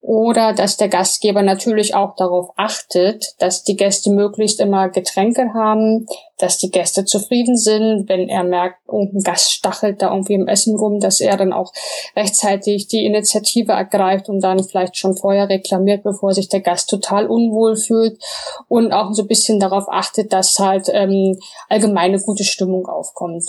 oder 0.00 0.52
dass 0.52 0.76
der 0.76 0.88
Gastgeber 0.88 1.42
natürlich 1.42 1.94
auch 1.94 2.14
darauf 2.14 2.50
achtet, 2.56 3.34
dass 3.40 3.64
die 3.64 3.76
Gäste 3.76 4.10
möglichst 4.10 4.60
immer 4.60 4.88
Getränke 4.88 5.52
haben, 5.54 6.06
dass 6.38 6.58
die 6.58 6.70
Gäste 6.70 7.04
zufrieden 7.04 7.56
sind, 7.56 8.08
wenn 8.08 8.28
er 8.28 8.44
merkt, 8.44 8.78
irgendein 8.86 9.22
Gast 9.22 9.52
stachelt 9.52 10.00
da 10.00 10.12
irgendwie 10.12 10.34
im 10.34 10.46
Essen 10.46 10.76
rum, 10.76 11.00
dass 11.00 11.20
er 11.20 11.36
dann 11.36 11.52
auch 11.52 11.72
rechtzeitig 12.14 12.86
die 12.86 13.04
Initiative 13.04 13.72
ergreift 13.72 14.28
und 14.28 14.40
dann 14.40 14.62
vielleicht 14.62 14.96
schon 14.96 15.16
vorher 15.16 15.48
reklamiert, 15.48 16.04
bevor 16.04 16.32
sich 16.32 16.48
der 16.48 16.60
Gast 16.60 16.88
total 16.88 17.26
unwohl 17.26 17.76
fühlt 17.76 18.22
und 18.68 18.92
auch 18.92 19.12
so 19.12 19.22
ein 19.22 19.28
bisschen 19.28 19.58
darauf 19.58 19.88
achtet, 19.88 20.32
dass 20.32 20.60
halt 20.60 20.88
ähm, 20.92 21.38
allgemeine 21.68 22.20
gute 22.20 22.44
Stimmung 22.44 22.86
aufkommt. 22.86 23.44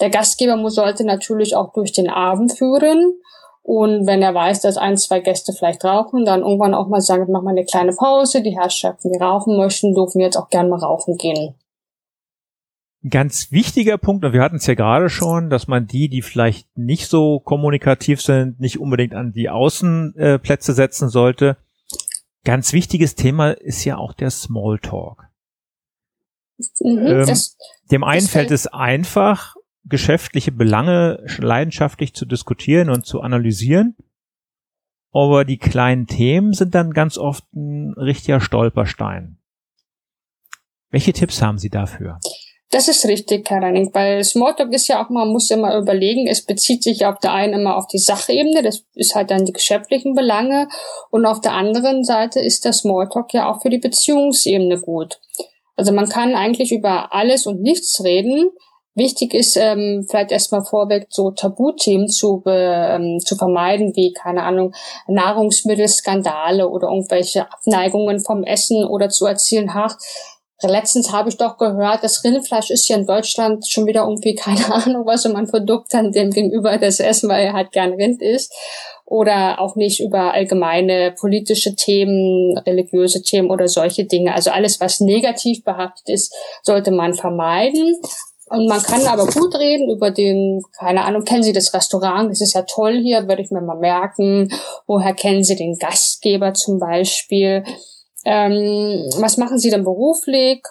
Der 0.00 0.10
Gastgeber 0.10 0.56
muss, 0.56 0.74
sollte 0.74 1.04
natürlich 1.04 1.54
auch 1.54 1.72
durch 1.72 1.92
den 1.92 2.10
Abend 2.10 2.56
führen 2.58 3.14
und 3.62 4.06
wenn 4.06 4.22
er 4.22 4.34
weiß, 4.34 4.60
dass 4.60 4.76
ein, 4.76 4.96
zwei 4.96 5.20
Gäste 5.20 5.52
vielleicht 5.52 5.84
rauchen, 5.84 6.24
dann 6.24 6.42
irgendwann 6.42 6.74
auch 6.74 6.88
mal 6.88 7.00
sagen, 7.00 7.26
mach 7.30 7.42
mal 7.42 7.52
eine 7.52 7.64
kleine 7.64 7.92
Pause. 7.92 8.42
Die 8.42 8.56
Herrschaften, 8.58 9.12
die 9.12 9.22
rauchen 9.22 9.56
möchten, 9.56 9.94
dürfen 9.94 10.20
jetzt 10.20 10.36
auch 10.36 10.48
gern 10.48 10.68
mal 10.68 10.80
rauchen 10.80 11.16
gehen. 11.16 11.54
Ganz 13.08 13.50
wichtiger 13.50 13.98
Punkt, 13.98 14.24
und 14.24 14.32
wir 14.32 14.42
hatten 14.42 14.56
es 14.56 14.66
ja 14.66 14.74
gerade 14.74 15.08
schon, 15.08 15.50
dass 15.50 15.66
man 15.66 15.86
die, 15.86 16.08
die 16.08 16.22
vielleicht 16.22 16.68
nicht 16.76 17.08
so 17.08 17.40
kommunikativ 17.40 18.20
sind, 18.20 18.60
nicht 18.60 18.78
unbedingt 18.78 19.14
an 19.14 19.32
die 19.32 19.48
Außenplätze 19.48 20.72
setzen 20.72 21.08
sollte. 21.08 21.56
Ganz 22.44 22.72
wichtiges 22.72 23.14
Thema 23.14 23.52
ist 23.52 23.84
ja 23.84 23.96
auch 23.96 24.12
der 24.12 24.30
Smalltalk. 24.30 25.24
Mhm, 26.80 27.06
ähm, 27.06 27.36
dem 27.90 28.04
einen 28.04 28.26
fällt 28.26 28.52
es 28.52 28.68
einfach, 28.68 29.56
geschäftliche 29.84 30.52
Belange 30.52 31.24
leidenschaftlich 31.38 32.14
zu 32.14 32.24
diskutieren 32.24 32.90
und 32.90 33.06
zu 33.06 33.20
analysieren. 33.20 33.96
Aber 35.12 35.44
die 35.44 35.58
kleinen 35.58 36.06
Themen 36.06 36.52
sind 36.52 36.74
dann 36.74 36.92
ganz 36.92 37.18
oft 37.18 37.44
ein 37.54 37.92
richtiger 37.96 38.40
Stolperstein. 38.40 39.38
Welche 40.90 41.12
Tipps 41.12 41.42
haben 41.42 41.58
Sie 41.58 41.70
dafür? 41.70 42.18
Das 42.72 42.88
ist 42.88 43.04
richtig, 43.04 43.50
Herr 43.50 43.60
Reining, 43.60 43.90
weil 43.92 44.24
Smalltalk 44.24 44.72
ist 44.72 44.88
ja 44.88 45.04
auch, 45.04 45.10
man 45.10 45.28
muss 45.28 45.50
immer 45.50 45.76
überlegen, 45.76 46.26
es 46.26 46.42
bezieht 46.42 46.82
sich 46.82 47.04
auf 47.04 47.18
der 47.18 47.34
einen 47.34 47.52
immer 47.52 47.76
auf 47.76 47.86
die 47.86 47.98
Sachebene, 47.98 48.62
das 48.62 48.86
ist 48.94 49.14
halt 49.14 49.30
dann 49.30 49.44
die 49.44 49.52
geschäftlichen 49.52 50.14
Belange 50.14 50.68
und 51.10 51.26
auf 51.26 51.42
der 51.42 51.52
anderen 51.52 52.02
Seite 52.02 52.40
ist 52.40 52.64
der 52.64 52.72
Smalltalk 52.72 53.34
ja 53.34 53.50
auch 53.50 53.60
für 53.60 53.68
die 53.68 53.76
Beziehungsebene 53.76 54.80
gut. 54.80 55.20
Also 55.76 55.92
man 55.92 56.08
kann 56.08 56.34
eigentlich 56.34 56.72
über 56.72 57.12
alles 57.12 57.46
und 57.46 57.60
nichts 57.60 58.02
reden, 58.04 58.50
Wichtig 58.94 59.32
ist 59.32 59.56
ähm, 59.56 60.04
vielleicht 60.08 60.32
erstmal 60.32 60.64
vorweg 60.64 61.06
so 61.08 61.30
Tabuthemen 61.30 62.08
zu, 62.08 62.42
ähm, 62.46 63.18
zu 63.24 63.36
vermeiden, 63.36 63.92
wie, 63.96 64.12
keine 64.12 64.42
Ahnung, 64.42 64.74
Nahrungsmittelskandale 65.08 66.68
oder 66.68 66.88
irgendwelche 66.88 67.50
Abneigungen 67.50 68.20
vom 68.20 68.44
Essen 68.44 68.84
oder 68.84 69.08
zu 69.08 69.24
erzielen, 69.26 69.70
ach, 69.72 69.96
letztens 70.68 71.12
habe 71.12 71.28
ich 71.28 71.36
doch 71.36 71.56
gehört, 71.58 72.04
das 72.04 72.22
Rindfleisch 72.24 72.70
ist 72.70 72.88
ja 72.88 72.96
in 72.96 73.06
Deutschland 73.06 73.66
schon 73.66 73.86
wieder 73.86 74.02
irgendwie, 74.02 74.34
keine 74.40 74.72
Ahnung, 74.72 75.06
was 75.06 75.26
um 75.26 75.36
ein 75.36 75.48
Produkt 75.48 75.94
an 75.94 76.12
dem 76.12 76.30
gegenüber 76.30 76.76
das 76.78 77.00
Essen, 77.00 77.28
weil 77.28 77.46
er 77.46 77.52
halt 77.52 77.72
gern 77.72 77.92
Rind 77.94 78.22
isst. 78.22 78.54
Oder 79.04 79.60
auch 79.60 79.76
nicht 79.76 80.00
über 80.00 80.32
allgemeine 80.32 81.12
politische 81.18 81.74
Themen, 81.74 82.56
religiöse 82.58 83.22
Themen 83.22 83.50
oder 83.50 83.68
solche 83.68 84.06
Dinge. 84.06 84.34
Also 84.34 84.50
alles, 84.50 84.80
was 84.80 85.00
negativ 85.00 85.64
behaftet 85.64 86.08
ist, 86.08 86.34
sollte 86.62 86.92
man 86.92 87.12
vermeiden. 87.12 88.00
Und 88.52 88.68
man 88.68 88.82
kann 88.82 89.06
aber 89.06 89.26
gut 89.26 89.54
reden 89.54 89.88
über 89.88 90.10
den, 90.10 90.62
keine 90.78 91.04
Ahnung, 91.04 91.24
kennen 91.24 91.42
Sie 91.42 91.54
das 91.54 91.72
Restaurant? 91.72 92.30
Das 92.30 92.42
ist 92.42 92.52
ja 92.52 92.60
toll 92.62 93.00
hier, 93.02 93.26
würde 93.26 93.40
ich 93.40 93.50
mir 93.50 93.62
mal 93.62 93.78
merken. 93.78 94.52
Woher 94.86 95.14
kennen 95.14 95.42
Sie 95.42 95.56
den 95.56 95.78
Gastgeber 95.78 96.52
zum 96.52 96.78
Beispiel? 96.78 97.64
Ähm, 98.26 99.08
was 99.16 99.38
machen 99.38 99.58
Sie 99.58 99.70
denn 99.70 99.84
beruflich? 99.84 100.62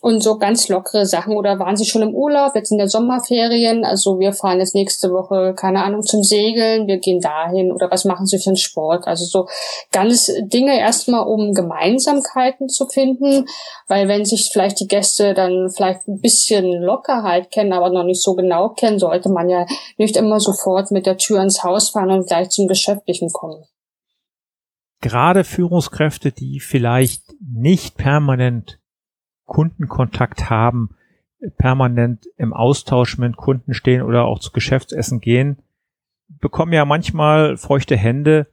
Und 0.00 0.22
so 0.22 0.38
ganz 0.38 0.68
lockere 0.68 1.06
Sachen. 1.06 1.36
Oder 1.36 1.58
waren 1.58 1.76
Sie 1.76 1.84
schon 1.84 2.02
im 2.02 2.14
Urlaub, 2.14 2.54
jetzt 2.54 2.70
in 2.70 2.78
der 2.78 2.88
Sommerferien? 2.88 3.84
Also 3.84 4.18
wir 4.18 4.32
fahren 4.32 4.60
jetzt 4.60 4.74
nächste 4.74 5.10
Woche, 5.10 5.54
keine 5.54 5.82
Ahnung, 5.82 6.02
zum 6.02 6.22
Segeln, 6.22 6.86
wir 6.86 6.98
gehen 6.98 7.20
dahin. 7.20 7.72
Oder 7.72 7.90
was 7.90 8.04
machen 8.04 8.26
Sie 8.26 8.38
für 8.38 8.50
einen 8.50 8.56
Sport? 8.56 9.06
Also 9.06 9.24
so 9.24 9.48
ganz 9.90 10.30
Dinge 10.42 10.78
erstmal, 10.78 11.26
um 11.26 11.52
Gemeinsamkeiten 11.52 12.68
zu 12.68 12.86
finden. 12.86 13.46
Weil 13.86 14.08
wenn 14.08 14.24
sich 14.24 14.50
vielleicht 14.52 14.80
die 14.80 14.88
Gäste 14.88 15.34
dann 15.34 15.70
vielleicht 15.70 16.06
ein 16.06 16.20
bisschen 16.20 16.82
Lockerheit 16.82 17.50
kennen, 17.50 17.72
aber 17.72 17.90
noch 17.90 18.04
nicht 18.04 18.22
so 18.22 18.34
genau 18.34 18.70
kennen, 18.70 18.98
sollte 18.98 19.30
man 19.30 19.48
ja 19.48 19.66
nicht 19.96 20.16
immer 20.16 20.38
sofort 20.38 20.90
mit 20.90 21.06
der 21.06 21.16
Tür 21.16 21.42
ins 21.42 21.64
Haus 21.64 21.90
fahren 21.90 22.10
und 22.10 22.26
gleich 22.26 22.50
zum 22.50 22.68
Geschäftlichen 22.68 23.30
kommen. 23.30 23.64
Gerade 25.00 25.44
Führungskräfte, 25.44 26.32
die 26.32 26.60
vielleicht 26.60 27.22
nicht 27.40 27.96
permanent 27.96 28.80
Kundenkontakt 29.48 30.48
haben, 30.48 30.90
permanent 31.56 32.26
im 32.36 32.52
Austausch 32.52 33.18
mit 33.18 33.36
Kunden 33.36 33.74
stehen 33.74 34.02
oder 34.02 34.26
auch 34.26 34.38
zu 34.38 34.52
Geschäftsessen 34.52 35.20
gehen, 35.20 35.58
bekommen 36.28 36.72
ja 36.72 36.84
manchmal 36.84 37.56
feuchte 37.56 37.96
Hände, 37.96 38.46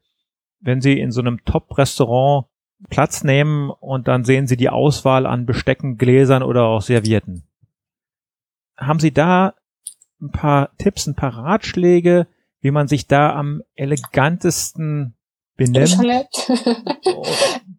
wenn 0.62 0.82
sie 0.82 1.00
in 1.00 1.12
so 1.12 1.22
einem 1.22 1.44
Top-Restaurant 1.46 2.48
Platz 2.90 3.24
nehmen 3.24 3.70
und 3.70 4.08
dann 4.08 4.26
sehen 4.26 4.48
sie 4.48 4.58
die 4.58 4.70
Auswahl 4.70 5.26
an 5.26 5.46
Bestecken, 5.46 5.98
Gläsern 5.98 6.44
oder 6.44 6.64
auch 6.64 6.82
Servietten. 6.82 7.44
Haben 8.78 9.00
Sie 9.00 9.12
da 9.12 9.54
ein 10.22 10.32
paar 10.32 10.76
Tipps, 10.78 11.08
ein 11.08 11.16
paar 11.16 11.36
Ratschläge, 11.38 12.28
wie 12.60 12.72
man 12.72 12.88
sich 12.88 13.08
da 13.08 13.34
am 13.34 13.62
elegantesten 13.76 15.16
benimmt, 15.56 15.98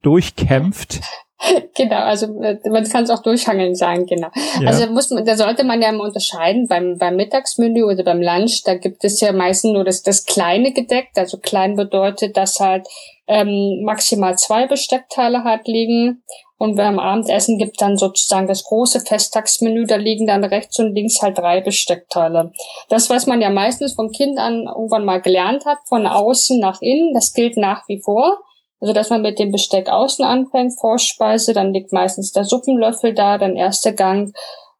durchkämpft? 0.02 1.00
genau, 1.74 1.96
also 1.96 2.26
äh, 2.40 2.58
man 2.70 2.84
kann 2.84 3.04
es 3.04 3.10
auch 3.10 3.22
durchhangeln 3.22 3.74
sagen, 3.74 4.06
genau. 4.06 4.28
Ja. 4.60 4.68
Also 4.68 4.86
muss 4.86 5.10
man, 5.10 5.24
da 5.24 5.36
sollte 5.36 5.64
man 5.64 5.82
ja 5.82 5.90
immer 5.90 6.04
unterscheiden 6.04 6.66
beim, 6.66 6.96
beim 6.98 7.16
Mittagsmenü 7.16 7.84
oder 7.84 8.02
beim 8.04 8.22
Lunch, 8.22 8.62
da 8.64 8.74
gibt 8.74 9.04
es 9.04 9.20
ja 9.20 9.32
meistens 9.32 9.72
nur 9.72 9.84
das, 9.84 10.02
das 10.02 10.24
kleine 10.24 10.72
gedeckt, 10.72 11.18
also 11.18 11.38
klein 11.38 11.76
bedeutet, 11.76 12.36
dass 12.36 12.58
halt 12.58 12.86
ähm, 13.26 13.82
maximal 13.84 14.36
zwei 14.36 14.66
Besteckteile 14.66 15.44
halt 15.44 15.66
liegen 15.66 16.22
und 16.58 16.76
beim 16.76 16.98
Abendessen 16.98 17.58
gibt 17.58 17.82
dann 17.82 17.98
sozusagen 17.98 18.46
das 18.46 18.64
große 18.64 19.00
Festtagsmenü, 19.00 19.84
da 19.84 19.96
liegen 19.96 20.26
dann 20.26 20.42
rechts 20.42 20.78
und 20.78 20.94
links 20.94 21.20
halt 21.20 21.36
drei 21.36 21.60
Besteckteile. 21.60 22.52
Das, 22.88 23.10
was 23.10 23.26
man 23.26 23.42
ja 23.42 23.50
meistens 23.50 23.94
vom 23.94 24.10
Kind 24.10 24.38
an 24.38 24.64
irgendwann 24.66 25.04
mal 25.04 25.20
gelernt 25.20 25.66
hat, 25.66 25.78
von 25.86 26.06
außen 26.06 26.58
nach 26.58 26.80
innen, 26.80 27.12
das 27.12 27.34
gilt 27.34 27.58
nach 27.58 27.86
wie 27.88 28.00
vor. 28.00 28.38
Also, 28.80 28.92
dass 28.92 29.10
man 29.10 29.22
mit 29.22 29.38
dem 29.38 29.52
Besteck 29.52 29.88
außen 29.88 30.24
anfängt, 30.24 30.78
Vorspeise, 30.78 31.52
dann 31.54 31.72
liegt 31.72 31.92
meistens 31.92 32.32
der 32.32 32.44
Suppenlöffel 32.44 33.14
da, 33.14 33.38
dann 33.38 33.56
erster 33.56 33.92
Gang, 33.92 34.32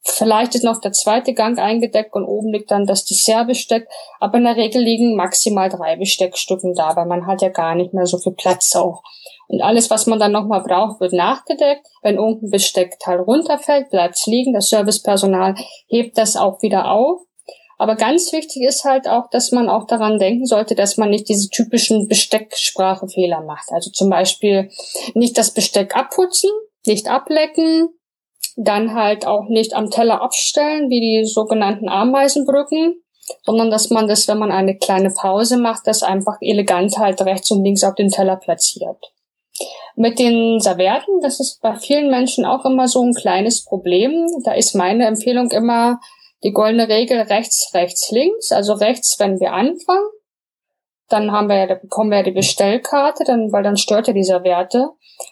Vielleicht 0.08 0.54
ist 0.54 0.62
noch 0.62 0.80
der 0.80 0.92
zweite 0.92 1.34
Gang 1.34 1.58
eingedeckt 1.58 2.14
und 2.14 2.24
oben 2.24 2.52
liegt 2.52 2.70
dann 2.70 2.86
das 2.86 3.04
Dessertbesteck. 3.04 3.88
Aber 4.20 4.38
in 4.38 4.44
der 4.44 4.56
Regel 4.56 4.80
liegen 4.80 5.16
maximal 5.16 5.68
drei 5.68 5.96
Besteckstücken 5.96 6.74
da, 6.74 6.94
weil 6.94 7.06
man 7.06 7.26
hat 7.26 7.42
ja 7.42 7.48
gar 7.48 7.74
nicht 7.74 7.92
mehr 7.92 8.06
so 8.06 8.16
viel 8.18 8.32
Platz 8.32 8.76
auch. 8.76 9.02
Und 9.48 9.62
alles, 9.62 9.90
was 9.90 10.06
man 10.06 10.20
dann 10.20 10.32
nochmal 10.32 10.62
braucht, 10.62 11.00
wird 11.00 11.12
nachgedeckt. 11.12 11.86
Wenn 12.02 12.16
irgendein 12.16 12.50
Besteckteil 12.50 13.20
runterfällt, 13.20 13.90
bleibt 13.90 14.14
es 14.14 14.26
liegen. 14.26 14.54
Das 14.54 14.68
Servicepersonal 14.68 15.56
hebt 15.88 16.16
das 16.16 16.36
auch 16.36 16.62
wieder 16.62 16.90
auf. 16.90 17.20
Aber 17.78 17.96
ganz 17.96 18.32
wichtig 18.32 18.62
ist 18.62 18.84
halt 18.84 19.06
auch, 19.06 19.28
dass 19.30 19.52
man 19.52 19.68
auch 19.68 19.86
daran 19.86 20.18
denken 20.18 20.46
sollte, 20.46 20.74
dass 20.74 20.96
man 20.96 21.10
nicht 21.10 21.28
diese 21.28 21.50
typischen 21.50 22.08
Bestecksprachefehler 22.08 23.42
macht. 23.42 23.70
Also 23.70 23.90
zum 23.90 24.08
Beispiel 24.08 24.70
nicht 25.14 25.36
das 25.36 25.52
Besteck 25.52 25.94
abputzen, 25.94 26.50
nicht 26.86 27.08
ablecken, 27.08 27.90
dann 28.56 28.94
halt 28.94 29.26
auch 29.26 29.48
nicht 29.48 29.74
am 29.74 29.90
Teller 29.90 30.22
abstellen, 30.22 30.88
wie 30.88 31.00
die 31.00 31.26
sogenannten 31.26 31.90
Ameisenbrücken, 31.90 33.02
sondern 33.44 33.70
dass 33.70 33.90
man 33.90 34.08
das, 34.08 34.26
wenn 34.28 34.38
man 34.38 34.52
eine 34.52 34.78
kleine 34.78 35.10
Pause 35.10 35.58
macht, 35.58 35.86
das 35.86 36.02
einfach 36.02 36.38
elegant 36.40 36.96
halt 36.96 37.20
rechts 37.22 37.50
und 37.50 37.62
links 37.62 37.84
auf 37.84 37.94
den 37.94 38.08
Teller 38.08 38.36
platziert. 38.36 38.98
Mit 39.96 40.18
den 40.18 40.60
Servietten, 40.60 41.20
das 41.20 41.40
ist 41.40 41.60
bei 41.60 41.74
vielen 41.76 42.10
Menschen 42.10 42.44
auch 42.44 42.64
immer 42.64 42.88
so 42.88 43.02
ein 43.02 43.14
kleines 43.14 43.64
Problem. 43.64 44.26
Da 44.44 44.52
ist 44.52 44.74
meine 44.74 45.06
Empfehlung 45.06 45.50
immer 45.50 46.00
die 46.46 46.52
goldene 46.52 46.88
Regel 46.88 47.22
rechts, 47.22 47.74
rechts, 47.74 48.12
links. 48.12 48.52
Also 48.52 48.74
rechts, 48.74 49.16
wenn 49.18 49.40
wir 49.40 49.52
anfangen. 49.52 50.06
Dann 51.08 51.32
haben 51.32 51.48
wir 51.48 51.56
ja, 51.56 51.66
da 51.66 51.74
bekommen 51.74 52.10
wir 52.10 52.18
ja 52.18 52.22
die 52.22 52.30
Bestellkarte, 52.30 53.24
dann, 53.24 53.52
weil 53.52 53.64
dann 53.64 53.76
stört 53.76 54.06
ja 54.06 54.12
die 54.12 54.22
Serviette. 54.22 54.90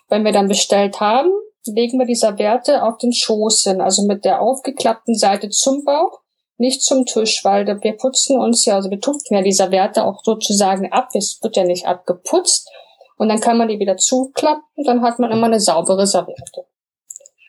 Wenn 0.08 0.24
wir 0.24 0.32
dann 0.32 0.48
bestellt 0.48 0.98
haben, 0.98 1.30
legen 1.66 1.98
wir 1.98 2.06
die 2.06 2.16
Serviette 2.16 2.82
auf 2.82 2.98
den 2.98 3.12
Schoß 3.12 3.62
hin, 3.62 3.80
also 3.80 4.06
mit 4.06 4.24
der 4.24 4.40
aufgeklappten 4.40 5.14
Seite 5.14 5.50
zum 5.50 5.84
Bauch, 5.84 6.20
nicht 6.56 6.82
zum 6.82 7.06
Tisch, 7.06 7.44
weil 7.44 7.66
wir 7.66 7.96
putzen 7.96 8.38
uns 8.38 8.64
ja, 8.64 8.74
also 8.74 8.90
wir 8.90 9.00
tupfen 9.00 9.36
ja 9.36 9.42
die 9.42 9.52
Serviette 9.52 10.04
auch 10.04 10.20
sozusagen 10.24 10.92
ab, 10.92 11.08
es 11.14 11.38
wird 11.42 11.56
ja 11.56 11.64
nicht 11.64 11.86
abgeputzt 11.86 12.68
und 13.16 13.28
dann 13.28 13.40
kann 13.40 13.56
man 13.56 13.68
die 13.68 13.78
wieder 13.78 13.96
zuklappen, 13.96 14.84
dann 14.84 15.02
hat 15.02 15.18
man 15.18 15.32
immer 15.32 15.46
eine 15.46 15.60
saubere 15.60 16.06
Serviette. 16.06 16.66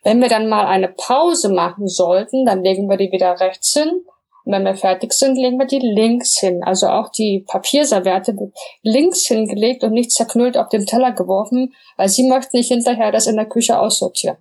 Wenn 0.06 0.22
wir 0.22 0.30
dann 0.30 0.48
mal 0.48 0.68
eine 0.68 0.88
Pause 0.88 1.50
machen 1.50 1.88
sollten, 1.88 2.46
dann 2.46 2.64
legen 2.64 2.88
wir 2.88 2.96
die 2.96 3.12
wieder 3.12 3.40
rechts 3.40 3.74
hin. 3.74 4.04
Und 4.46 4.54
wenn 4.54 4.64
wir 4.64 4.76
fertig 4.76 5.12
sind, 5.14 5.36
legen 5.36 5.58
wir 5.58 5.66
die 5.66 5.80
links 5.80 6.40
hin. 6.40 6.62
Also 6.64 6.88
auch 6.88 7.10
die 7.10 7.44
Papierserviette 7.48 8.38
wird 8.38 8.54
links 8.84 9.26
hingelegt 9.26 9.84
und 9.84 9.94
nicht 9.94 10.12
zerknüllt 10.12 10.58
auf 10.58 10.70
den 10.70 10.86
Teller 10.86 11.12
geworfen, 11.12 11.74
weil 11.98 12.08
sie 12.08 12.30
möchten 12.30 12.56
nicht 12.56 12.68
hinterher 12.68 13.12
das 13.12 13.26
in 13.26 13.36
der 13.36 13.48
Küche 13.48 13.80
aussortieren. 13.80 14.38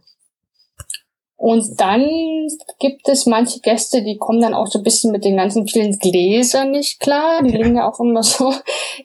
Und 1.36 1.80
dann 1.80 2.06
gibt 2.78 3.08
es 3.08 3.24
manche 3.24 3.60
Gäste, 3.60 4.02
die 4.02 4.18
kommen 4.18 4.42
dann 4.42 4.54
auch 4.54 4.66
so 4.66 4.80
ein 4.80 4.84
bisschen 4.84 5.12
mit 5.12 5.24
den 5.24 5.38
ganzen 5.38 5.66
vielen 5.66 5.98
Gläsern 5.98 6.72
nicht 6.72 7.00
klar. 7.00 7.42
Die 7.42 7.56
liegen 7.56 7.76
ja 7.76 7.90
auch 7.90 7.98
immer 8.00 8.22
so 8.22 8.52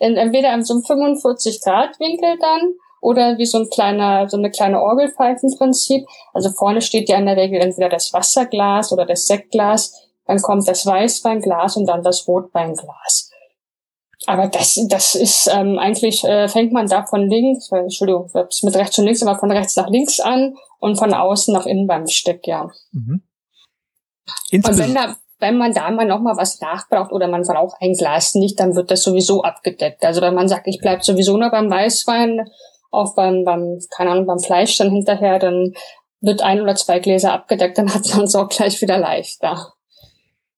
in, 0.01 0.17
entweder 0.17 0.53
in 0.53 0.65
so 0.65 0.73
einem 0.73 0.83
45 0.83 1.61
Grad 1.61 1.97
Winkel 2.01 2.37
dann 2.39 2.73
oder 3.01 3.37
wie 3.37 3.45
so 3.45 3.59
ein 3.59 3.69
kleiner, 3.69 4.29
so 4.29 4.37
eine 4.37 4.51
kleine 4.51 4.81
Orgelpfeifenprinzip. 4.81 6.05
Also 6.33 6.49
vorne 6.49 6.81
steht 6.81 7.09
ja 7.09 7.17
in 7.17 7.25
der 7.25 7.37
Regel 7.37 7.61
entweder 7.61 7.89
das 7.89 8.13
Wasserglas 8.13 8.91
oder 8.91 9.05
das 9.05 9.27
Sektglas, 9.27 9.93
dann 10.25 10.41
kommt 10.41 10.67
das 10.67 10.85
Weißweinglas 10.85 11.77
und 11.77 11.87
dann 11.87 12.03
das 12.03 12.27
Rotweinglas. 12.27 13.31
Aber 14.25 14.47
das, 14.47 14.79
das 14.89 15.15
ist 15.15 15.49
ähm, 15.51 15.79
eigentlich, 15.79 16.23
äh, 16.25 16.49
fängt 16.49 16.73
man 16.73 16.87
da 16.87 17.05
von 17.05 17.29
links, 17.29 17.71
äh, 17.71 17.77
Entschuldigung, 17.77 18.29
mit 18.33 18.75
rechts 18.75 18.99
und 18.99 19.05
links, 19.05 19.23
aber 19.23 19.39
von 19.39 19.49
rechts 19.49 19.75
nach 19.77 19.89
links 19.89 20.19
an 20.19 20.55
und 20.79 20.97
von 20.97 21.13
außen 21.13 21.53
nach 21.53 21.65
innen 21.65 21.87
beim 21.87 22.05
Stück, 22.07 22.45
ja. 22.45 22.69
Mhm. 22.91 23.23
Und 24.51 24.77
wenn 24.77 24.93
da, 24.93 25.15
wenn 25.39 25.57
man 25.57 25.73
da 25.73 25.89
mal 25.89 26.05
noch 26.05 26.19
mal 26.19 26.37
was 26.37 26.59
nachbraucht 26.59 27.11
oder 27.11 27.27
man 27.27 27.43
braucht 27.43 27.77
ein 27.81 27.93
Glas 27.93 28.35
nicht, 28.35 28.59
dann 28.59 28.75
wird 28.75 28.91
das 28.91 29.03
sowieso 29.03 29.43
abgedeckt. 29.43 30.03
Also 30.03 30.21
wenn 30.21 30.35
man 30.35 30.49
sagt, 30.49 30.67
ich 30.67 30.79
bleib 30.79 31.03
sowieso 31.03 31.37
nur 31.37 31.49
beim 31.49 31.69
Weißwein, 31.71 32.49
auch 32.91 33.15
beim, 33.15 33.43
beim, 33.43 33.79
keine 33.95 34.11
Ahnung, 34.11 34.25
beim 34.25 34.39
Fleisch 34.39 34.77
dann 34.77 34.91
hinterher, 34.91 35.39
dann 35.39 35.73
wird 36.21 36.41
ein 36.41 36.61
oder 36.61 36.75
zwei 36.75 36.99
Gläser 36.99 37.33
abgedeckt, 37.33 37.77
dann 37.77 37.93
hat 37.93 38.07
man 38.15 38.25
es 38.25 38.35
auch 38.35 38.49
gleich 38.49 38.81
wieder 38.81 38.97
leichter. 38.97 39.73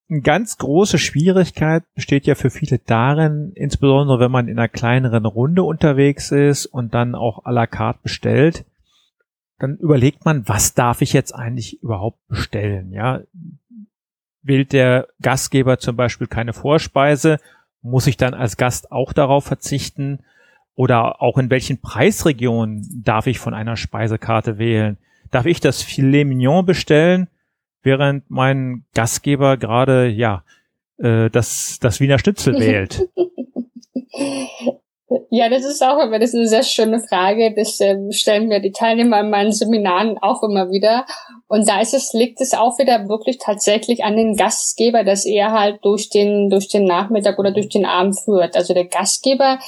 Eine 0.10 0.22
ganz 0.22 0.58
große 0.58 0.98
Schwierigkeit 0.98 1.84
besteht 1.96 2.26
ja 2.26 2.36
für 2.36 2.50
viele 2.50 2.80
darin, 2.80 3.54
insbesondere 3.56 4.20
wenn 4.20 4.32
man 4.32 4.50
in 4.50 4.60
einer 4.60 4.68
kleineren 4.68 5.26
Runde 5.26 5.64
unterwegs 5.64 6.32
ist 6.32 6.66
und 6.66 6.94
dann 6.94 7.16
auch 7.16 7.46
à 7.46 7.52
la 7.52 7.66
carte 7.66 8.00
bestellt, 8.04 8.66
dann 9.60 9.78
überlegt 9.78 10.26
man, 10.26 10.48
was 10.50 10.74
darf 10.74 11.02
ich 11.02 11.14
jetzt 11.14 11.34
eigentlich 11.34 11.82
überhaupt 11.82 12.18
bestellen? 12.28 12.92
Ja, 12.92 13.22
wählt 14.42 14.74
der 14.74 15.08
Gastgeber 15.22 15.80
zum 15.80 15.96
Beispiel 15.96 16.28
keine 16.28 16.54
Vorspeise, 16.54 17.40
muss 17.82 18.08
ich 18.08 18.18
dann 18.18 18.34
als 18.34 18.58
Gast 18.58 18.92
auch 18.92 19.14
darauf 19.14 19.46
verzichten? 19.46 20.20
Oder 20.76 21.22
auch 21.22 21.38
in 21.38 21.50
welchen 21.50 21.82
Preisregionen 21.82 23.04
darf 23.04 23.28
ich 23.28 23.40
von 23.40 23.54
einer 23.54 23.76
Speisekarte 23.76 24.58
wählen? 24.58 24.98
Darf 25.30 25.46
ich 25.46 25.60
das 25.60 25.82
Filet 25.82 26.26
Mignon 26.26 26.66
bestellen, 26.66 27.28
während 27.84 28.30
mein 28.30 28.86
Gastgeber 28.94 29.58
gerade, 29.58 30.08
ja, 30.08 30.44
äh, 30.98 31.30
das, 31.30 31.80
das 31.82 32.00
Wiener 32.00 32.20
Schnitzel 32.20 32.54
wählt? 32.60 33.08
Ja, 35.30 35.50
das 35.50 35.66
ist 35.66 35.82
auch 35.82 36.02
immer, 36.04 36.20
das 36.20 36.30
ist 36.30 36.36
eine 36.36 36.48
sehr 36.48 36.64
schöne 36.64 37.00
Frage. 37.00 37.54
Das 37.56 37.80
äh, 37.82 37.98
stellen 38.12 38.48
mir 38.48 38.62
die 38.62 38.72
Teilnehmer 38.72 39.20
in 39.20 39.30
meinen 39.30 39.52
Seminaren 39.52 40.18
auch 40.18 40.44
immer 40.44 40.72
wieder. 40.72 41.06
Und 41.52 41.68
da 41.68 41.82
ist 41.82 41.94
es, 41.94 42.14
liegt 42.14 42.40
es 42.40 42.54
auch 42.54 42.80
wieder 42.80 43.10
wirklich 43.10 43.38
tatsächlich 43.38 44.06
an 44.06 44.16
den 44.16 44.38
Gastgeber, 44.38 45.04
dass 45.04 45.26
er 45.26 45.52
halt 45.52 45.84
durch 45.84 46.10
den, 46.10 46.50
durch 46.50 46.70
den 46.70 46.86
Nachmittag 46.86 47.38
oder 47.40 47.52
durch 47.52 47.68
den 47.68 47.86
Abend 47.86 48.18
führt. 48.18 48.56
Also 48.56 48.74
der 48.74 48.86
Gastgeber 48.86 49.60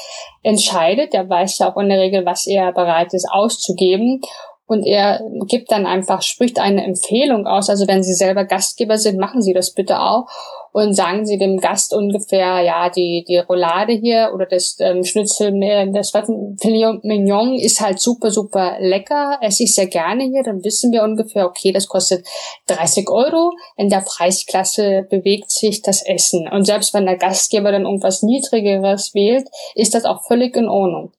entscheidet, 0.44 1.12
der 1.12 1.28
weiß 1.28 1.58
ja 1.58 1.70
auch 1.70 1.76
in 1.76 1.90
der 1.90 2.00
Regel, 2.00 2.26
was 2.26 2.48
er 2.48 2.72
bereit 2.72 3.14
ist 3.14 3.30
auszugeben. 3.30 4.22
Und 4.66 4.86
er 4.86 5.20
gibt 5.48 5.74
dann 5.74 5.86
einfach, 5.86 6.22
spricht 6.22 6.58
eine 6.58 6.86
Empfehlung 6.86 7.48
aus. 7.48 7.70
Also 7.70 7.86
wenn 7.86 8.02
Sie 8.02 8.14
selber 8.14 8.46
Gastgeber 8.46 8.98
sind, 8.98 9.20
machen 9.20 9.42
Sie 9.42 9.52
das 9.52 9.74
bitte 9.74 10.00
auch 10.00 10.28
und 10.74 10.96
sagen 10.96 11.26
Sie 11.26 11.38
dem 11.38 11.60
Gast 11.60 11.94
ungefähr, 11.94 12.62
ja, 12.62 12.90
die, 12.90 13.24
die 13.28 13.38
Roulade 13.38 13.94
hier 13.94 14.32
oder 14.34 14.48
das 14.48 14.76
ähm, 14.80 15.04
Schnitzel, 15.04 15.54
das 15.94 16.12
Filet 16.12 17.04
Mignon 17.04 17.54
ist 17.54 17.80
halt 17.80 18.00
super, 18.00 18.32
super 18.32 18.78
lecker, 18.80 19.38
esse 19.42 19.64
ich 19.64 19.76
sehr 19.76 19.86
gerne 19.86 20.24
hier, 20.24 20.42
dann 20.44 20.64
wissen 20.64 20.92
wir 20.92 21.04
ungefähr, 21.04 21.46
okay, 21.46 21.72
das 21.72 21.88
kostet 21.88 22.28
30 22.68 23.08
Euro. 23.10 23.52
In 23.78 23.90
der 23.90 24.04
Preisklasse 24.06 25.06
bewegt 25.10 25.52
sich 25.52 25.84
das 25.84 26.04
Essen. 26.04 26.48
Und 26.48 26.66
selbst 26.66 26.94
wenn 26.94 27.06
der 27.06 27.18
Gastgeber 27.18 27.72
dann 27.72 27.86
irgendwas 27.86 28.24
Niedrigeres 28.24 29.14
wählt, 29.14 29.48
ist 29.76 29.94
das 29.94 30.06
auch 30.06 30.24
völlig 30.26 30.56
in 30.56 30.68
Ordnung. 30.68 31.12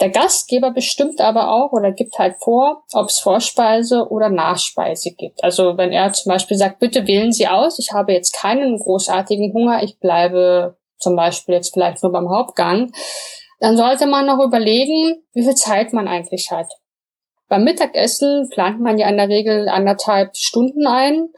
Der 0.00 0.10
Gastgeber 0.10 0.70
bestimmt 0.72 1.20
aber 1.20 1.50
auch 1.50 1.72
oder 1.72 1.92
gibt 1.92 2.18
halt 2.18 2.36
vor, 2.38 2.82
ob 2.92 3.08
es 3.08 3.20
Vorspeise 3.20 4.08
oder 4.08 4.30
Nachspeise 4.30 5.14
gibt. 5.16 5.44
Also 5.44 5.76
wenn 5.76 5.92
er 5.92 6.12
zum 6.12 6.30
Beispiel 6.30 6.56
sagt, 6.56 6.78
bitte 6.78 7.06
wählen 7.06 7.32
Sie 7.32 7.46
aus, 7.46 7.78
ich 7.78 7.92
habe 7.92 8.12
jetzt 8.12 8.34
keinen 8.34 8.78
großartigen 8.78 9.52
Hunger, 9.52 9.82
ich 9.82 9.98
bleibe 9.98 10.76
zum 10.98 11.16
Beispiel 11.16 11.56
jetzt 11.56 11.74
vielleicht 11.74 12.02
nur 12.02 12.12
beim 12.12 12.30
Hauptgang, 12.30 12.92
dann 13.60 13.76
sollte 13.76 14.06
man 14.06 14.26
noch 14.26 14.40
überlegen, 14.44 15.22
wie 15.34 15.44
viel 15.44 15.54
Zeit 15.54 15.92
man 15.92 16.08
eigentlich 16.08 16.50
hat. 16.50 16.68
Beim 17.48 17.64
Mittagessen 17.64 18.48
plant 18.50 18.80
man 18.80 18.98
ja 18.98 19.08
in 19.08 19.18
der 19.18 19.28
Regel 19.28 19.68
anderthalb 19.68 20.36
Stunden 20.36 20.86
ein 20.86 21.28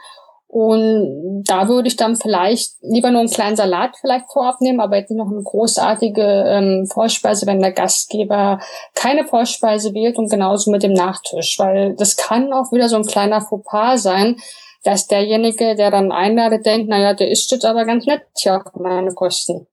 und 0.54 1.42
da 1.48 1.66
würde 1.66 1.88
ich 1.88 1.96
dann 1.96 2.14
vielleicht 2.14 2.74
lieber 2.80 3.10
nur 3.10 3.22
einen 3.22 3.28
kleinen 3.28 3.56
Salat 3.56 3.96
vielleicht 4.00 4.30
vorab 4.32 4.60
nehmen, 4.60 4.78
aber 4.78 4.98
jetzt 4.98 5.10
noch 5.10 5.28
eine 5.28 5.42
großartige 5.42 6.22
ähm, 6.46 6.86
Vorspeise, 6.86 7.48
wenn 7.48 7.58
der 7.58 7.72
Gastgeber 7.72 8.60
keine 8.94 9.24
Vorspeise 9.24 9.94
wählt 9.94 10.16
und 10.16 10.30
genauso 10.30 10.70
mit 10.70 10.84
dem 10.84 10.92
Nachtisch, 10.92 11.58
weil 11.58 11.96
das 11.96 12.16
kann 12.16 12.52
auch 12.52 12.70
wieder 12.70 12.88
so 12.88 12.94
ein 12.94 13.04
kleiner 13.04 13.40
Fauxpas 13.40 14.04
sein, 14.04 14.36
dass 14.84 15.08
derjenige, 15.08 15.74
der 15.74 15.90
dann 15.90 16.12
einladet, 16.12 16.64
denkt, 16.64 16.88
naja, 16.88 17.14
der 17.14 17.32
isst 17.32 17.50
jetzt 17.50 17.64
aber 17.64 17.84
ganz 17.84 18.06
nett 18.06 18.22
ja 18.36 18.62
meine 18.74 19.12
Kosten. 19.12 19.66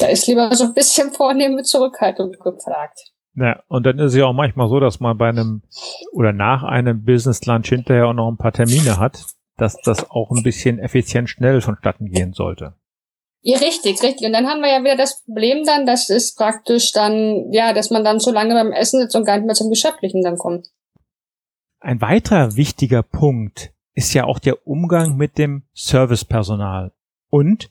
Da 0.00 0.08
ist 0.08 0.26
lieber 0.26 0.52
so 0.52 0.64
ein 0.64 0.74
bisschen 0.74 1.12
vornehme 1.12 1.62
Zurückhaltung 1.62 2.32
gefragt. 2.32 3.12
Ja, 3.36 3.62
und 3.68 3.86
dann 3.86 4.00
ist 4.00 4.14
es 4.14 4.18
ja 4.18 4.26
auch 4.26 4.32
manchmal 4.32 4.68
so, 4.68 4.80
dass 4.80 4.98
man 4.98 5.16
bei 5.16 5.28
einem 5.28 5.62
oder 6.10 6.32
nach 6.32 6.64
einem 6.64 7.04
Business 7.04 7.46
Lunch 7.46 7.68
hinterher 7.68 8.08
auch 8.08 8.14
noch 8.14 8.28
ein 8.28 8.36
paar 8.36 8.52
Termine 8.52 8.98
hat 8.98 9.37
dass 9.58 9.76
das 9.82 10.10
auch 10.10 10.30
ein 10.30 10.42
bisschen 10.42 10.78
effizient 10.78 11.28
schnell 11.28 11.60
vonstatten 11.60 12.06
gehen 12.06 12.32
sollte. 12.32 12.74
Ja, 13.40 13.58
richtig, 13.58 14.02
richtig. 14.02 14.26
Und 14.26 14.32
dann 14.32 14.46
haben 14.46 14.60
wir 14.60 14.70
ja 14.70 14.80
wieder 14.82 14.96
das 14.96 15.22
Problem 15.24 15.64
dann, 15.64 15.86
dass 15.86 16.10
es 16.10 16.34
praktisch 16.34 16.92
dann, 16.92 17.52
ja, 17.52 17.72
dass 17.72 17.90
man 17.90 18.04
dann 18.04 18.18
so 18.18 18.32
lange 18.32 18.54
beim 18.54 18.72
Essen 18.72 19.00
sitzt 19.00 19.14
und 19.14 19.24
gar 19.24 19.36
nicht 19.36 19.46
mehr 19.46 19.54
zum 19.54 19.70
Geschäftlichen 19.70 20.22
dann 20.22 20.38
kommt. 20.38 20.68
Ein 21.80 22.00
weiterer 22.00 22.56
wichtiger 22.56 23.02
Punkt 23.02 23.72
ist 23.94 24.12
ja 24.12 24.24
auch 24.24 24.38
der 24.38 24.66
Umgang 24.66 25.16
mit 25.16 25.38
dem 25.38 25.62
Servicepersonal 25.74 26.92
und 27.30 27.70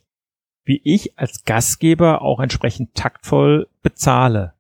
wie 0.64 0.82
ich 0.84 1.18
als 1.18 1.46
Gastgeber 1.46 2.22
auch 2.22 2.40
entsprechend 2.40 2.94
taktvoll 2.96 3.68
bezahle. 3.82 4.54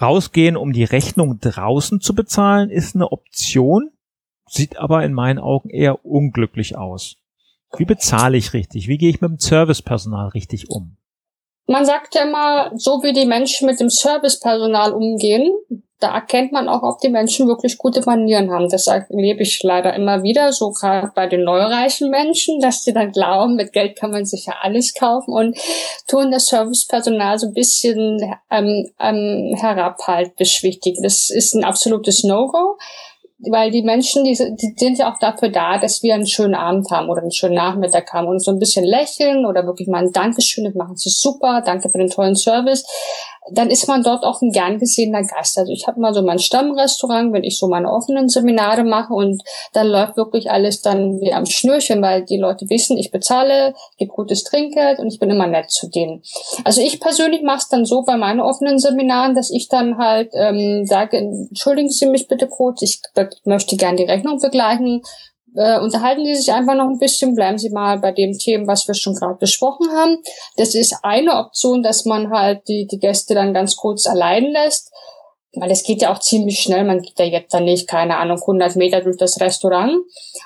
Rausgehen, 0.00 0.56
um 0.56 0.72
die 0.72 0.84
Rechnung 0.84 1.40
draußen 1.40 2.00
zu 2.00 2.14
bezahlen, 2.14 2.68
ist 2.68 2.94
eine 2.94 3.10
Option, 3.12 3.90
sieht 4.48 4.78
aber 4.78 5.04
in 5.04 5.12
meinen 5.12 5.38
Augen 5.38 5.70
eher 5.70 6.04
unglücklich 6.04 6.76
aus. 6.76 7.16
Wie 7.76 7.84
bezahle 7.84 8.36
ich 8.36 8.52
richtig? 8.52 8.88
Wie 8.88 8.98
gehe 8.98 9.10
ich 9.10 9.20
mit 9.20 9.30
dem 9.30 9.38
Servicepersonal 9.38 10.28
richtig 10.28 10.70
um? 10.70 10.96
Man 11.66 11.84
sagt 11.84 12.14
ja 12.14 12.22
immer, 12.22 12.70
so 12.76 13.02
wie 13.02 13.12
die 13.12 13.26
Menschen 13.26 13.66
mit 13.66 13.80
dem 13.80 13.90
Servicepersonal 13.90 14.92
umgehen, 14.92 15.52
da 15.98 16.14
erkennt 16.14 16.52
man 16.52 16.68
auch, 16.68 16.82
ob 16.82 17.00
die 17.00 17.08
Menschen 17.08 17.48
wirklich 17.48 17.78
gute 17.78 18.02
Manieren 18.02 18.50
haben. 18.50 18.68
Das 18.68 18.86
erlebe 18.86 19.42
ich 19.42 19.62
leider 19.62 19.94
immer 19.94 20.22
wieder, 20.22 20.52
so 20.52 20.70
gerade 20.70 21.10
bei 21.14 21.26
den 21.26 21.42
neureichen 21.42 22.10
Menschen, 22.10 22.60
dass 22.60 22.82
die 22.82 22.92
dann 22.92 23.12
glauben, 23.12 23.56
mit 23.56 23.72
Geld 23.72 23.98
kann 23.98 24.10
man 24.10 24.26
sich 24.26 24.46
ja 24.46 24.56
alles 24.60 24.92
kaufen 24.92 25.32
und 25.32 25.58
tun 26.06 26.30
das 26.30 26.46
Servicepersonal 26.46 27.38
so 27.38 27.46
ein 27.46 27.54
bisschen 27.54 28.20
ähm, 28.50 28.90
ähm, 29.00 29.56
herabhalt 29.58 30.36
beschwichtigen. 30.36 31.02
Das 31.02 31.30
ist 31.30 31.54
ein 31.54 31.64
absolutes 31.64 32.24
No-Go 32.24 32.76
weil 33.38 33.70
die 33.70 33.82
Menschen, 33.82 34.24
die, 34.24 34.34
die 34.34 34.74
sind 34.76 34.98
ja 34.98 35.12
auch 35.12 35.18
dafür 35.18 35.50
da, 35.50 35.78
dass 35.78 36.02
wir 36.02 36.14
einen 36.14 36.26
schönen 36.26 36.54
Abend 36.54 36.90
haben 36.90 37.08
oder 37.10 37.22
einen 37.22 37.32
schönen 37.32 37.54
Nachmittag 37.54 38.12
haben 38.12 38.28
und 38.28 38.42
so 38.42 38.50
ein 38.50 38.58
bisschen 38.58 38.84
lächeln 38.84 39.44
oder 39.44 39.66
wirklich 39.66 39.88
mal 39.88 40.04
ein 40.04 40.12
Dankeschön, 40.12 40.64
das 40.64 40.74
machen 40.74 40.96
sie 40.96 41.10
super, 41.10 41.62
danke 41.64 41.90
für 41.90 41.98
den 41.98 42.10
tollen 42.10 42.36
Service 42.36 42.84
dann 43.50 43.70
ist 43.70 43.86
man 43.86 44.02
dort 44.02 44.24
auch 44.24 44.42
ein 44.42 44.50
gern 44.50 44.78
gesehener 44.78 45.22
Gast. 45.22 45.58
Also 45.58 45.72
ich 45.72 45.86
habe 45.86 46.00
mal 46.00 46.12
so 46.12 46.22
mein 46.22 46.38
Stammrestaurant, 46.38 47.32
wenn 47.32 47.44
ich 47.44 47.58
so 47.58 47.68
meine 47.68 47.90
offenen 47.90 48.28
Seminare 48.28 48.82
mache 48.82 49.12
und 49.12 49.42
dann 49.72 49.86
läuft 49.86 50.16
wirklich 50.16 50.50
alles 50.50 50.82
dann 50.82 51.20
wie 51.20 51.32
am 51.32 51.46
Schnürchen, 51.46 52.02
weil 52.02 52.24
die 52.24 52.38
Leute 52.38 52.68
wissen, 52.68 52.98
ich 52.98 53.10
bezahle, 53.10 53.74
gebe 53.98 54.12
gutes 54.12 54.44
Trinkgeld 54.44 54.98
und 54.98 55.08
ich 55.08 55.18
bin 55.18 55.30
immer 55.30 55.46
nett 55.46 55.70
zu 55.70 55.88
denen. 55.88 56.22
Also 56.64 56.80
ich 56.80 57.00
persönlich 57.00 57.42
mache 57.42 57.58
es 57.58 57.68
dann 57.68 57.84
so 57.84 58.02
bei 58.02 58.16
meinen 58.16 58.40
offenen 58.40 58.78
Seminaren, 58.78 59.34
dass 59.34 59.50
ich 59.50 59.68
dann 59.68 59.98
halt 59.98 60.32
ähm, 60.34 60.84
sage, 60.86 61.16
entschuldigen 61.16 61.90
Sie 61.90 62.06
mich 62.06 62.28
bitte 62.28 62.48
kurz, 62.48 62.82
ich 62.82 63.00
möchte 63.44 63.76
gern 63.76 63.96
die 63.96 64.04
Rechnung 64.04 64.38
begleichen 64.40 65.02
äh, 65.56 65.80
unterhalten 65.80 66.24
Sie 66.24 66.34
sich 66.34 66.52
einfach 66.52 66.74
noch 66.74 66.88
ein 66.88 66.98
bisschen, 66.98 67.34
bleiben 67.34 67.58
Sie 67.58 67.70
mal 67.70 67.98
bei 67.98 68.12
dem 68.12 68.36
Thema, 68.36 68.66
was 68.66 68.86
wir 68.86 68.94
schon 68.94 69.14
gerade 69.14 69.38
besprochen 69.38 69.88
haben. 69.90 70.18
Das 70.56 70.74
ist 70.74 70.98
eine 71.02 71.32
Option, 71.38 71.82
dass 71.82 72.04
man 72.04 72.30
halt 72.30 72.68
die, 72.68 72.86
die 72.86 72.98
Gäste 72.98 73.34
dann 73.34 73.54
ganz 73.54 73.76
kurz 73.76 74.06
allein 74.06 74.44
lässt 74.44 74.92
weil 75.56 75.70
es 75.70 75.82
geht 75.82 76.02
ja 76.02 76.12
auch 76.12 76.20
ziemlich 76.20 76.60
schnell, 76.60 76.84
man 76.84 77.00
geht 77.00 77.18
ja 77.18 77.24
jetzt 77.24 77.52
dann 77.52 77.64
nicht, 77.64 77.88
keine 77.88 78.18
Ahnung, 78.18 78.38
100 78.40 78.76
Meter 78.76 79.00
durch 79.00 79.16
das 79.16 79.40
Restaurant. 79.40 79.96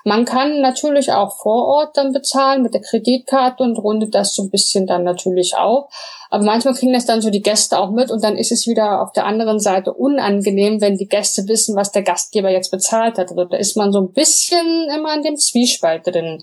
Man 0.04 0.24
kann 0.24 0.60
natürlich 0.60 1.12
auch 1.12 1.36
vor 1.36 1.66
Ort 1.66 1.96
dann 1.96 2.12
bezahlen 2.12 2.62
mit 2.62 2.74
der 2.74 2.80
Kreditkarte 2.80 3.62
und 3.62 3.76
rundet 3.76 4.14
das 4.14 4.34
so 4.34 4.42
ein 4.42 4.50
bisschen 4.50 4.86
dann 4.86 5.04
natürlich 5.04 5.56
auch. 5.56 5.88
Aber 6.30 6.44
manchmal 6.44 6.74
kriegen 6.74 6.92
das 6.92 7.06
dann 7.06 7.20
so 7.20 7.30
die 7.30 7.42
Gäste 7.42 7.78
auch 7.78 7.90
mit 7.90 8.10
und 8.10 8.22
dann 8.22 8.36
ist 8.36 8.52
es 8.52 8.66
wieder 8.66 9.02
auf 9.02 9.12
der 9.12 9.26
anderen 9.26 9.58
Seite 9.58 9.92
unangenehm, 9.92 10.80
wenn 10.80 10.96
die 10.96 11.08
Gäste 11.08 11.48
wissen, 11.48 11.74
was 11.76 11.90
der 11.90 12.02
Gastgeber 12.02 12.50
jetzt 12.50 12.70
bezahlt 12.70 13.18
hat. 13.18 13.30
Also 13.30 13.44
da 13.44 13.56
ist 13.56 13.76
man 13.76 13.92
so 13.92 14.00
ein 14.00 14.12
bisschen 14.12 14.88
immer 14.94 15.10
an 15.10 15.22
dem 15.22 15.36
Zwiespalt 15.36 16.06
drin. 16.06 16.38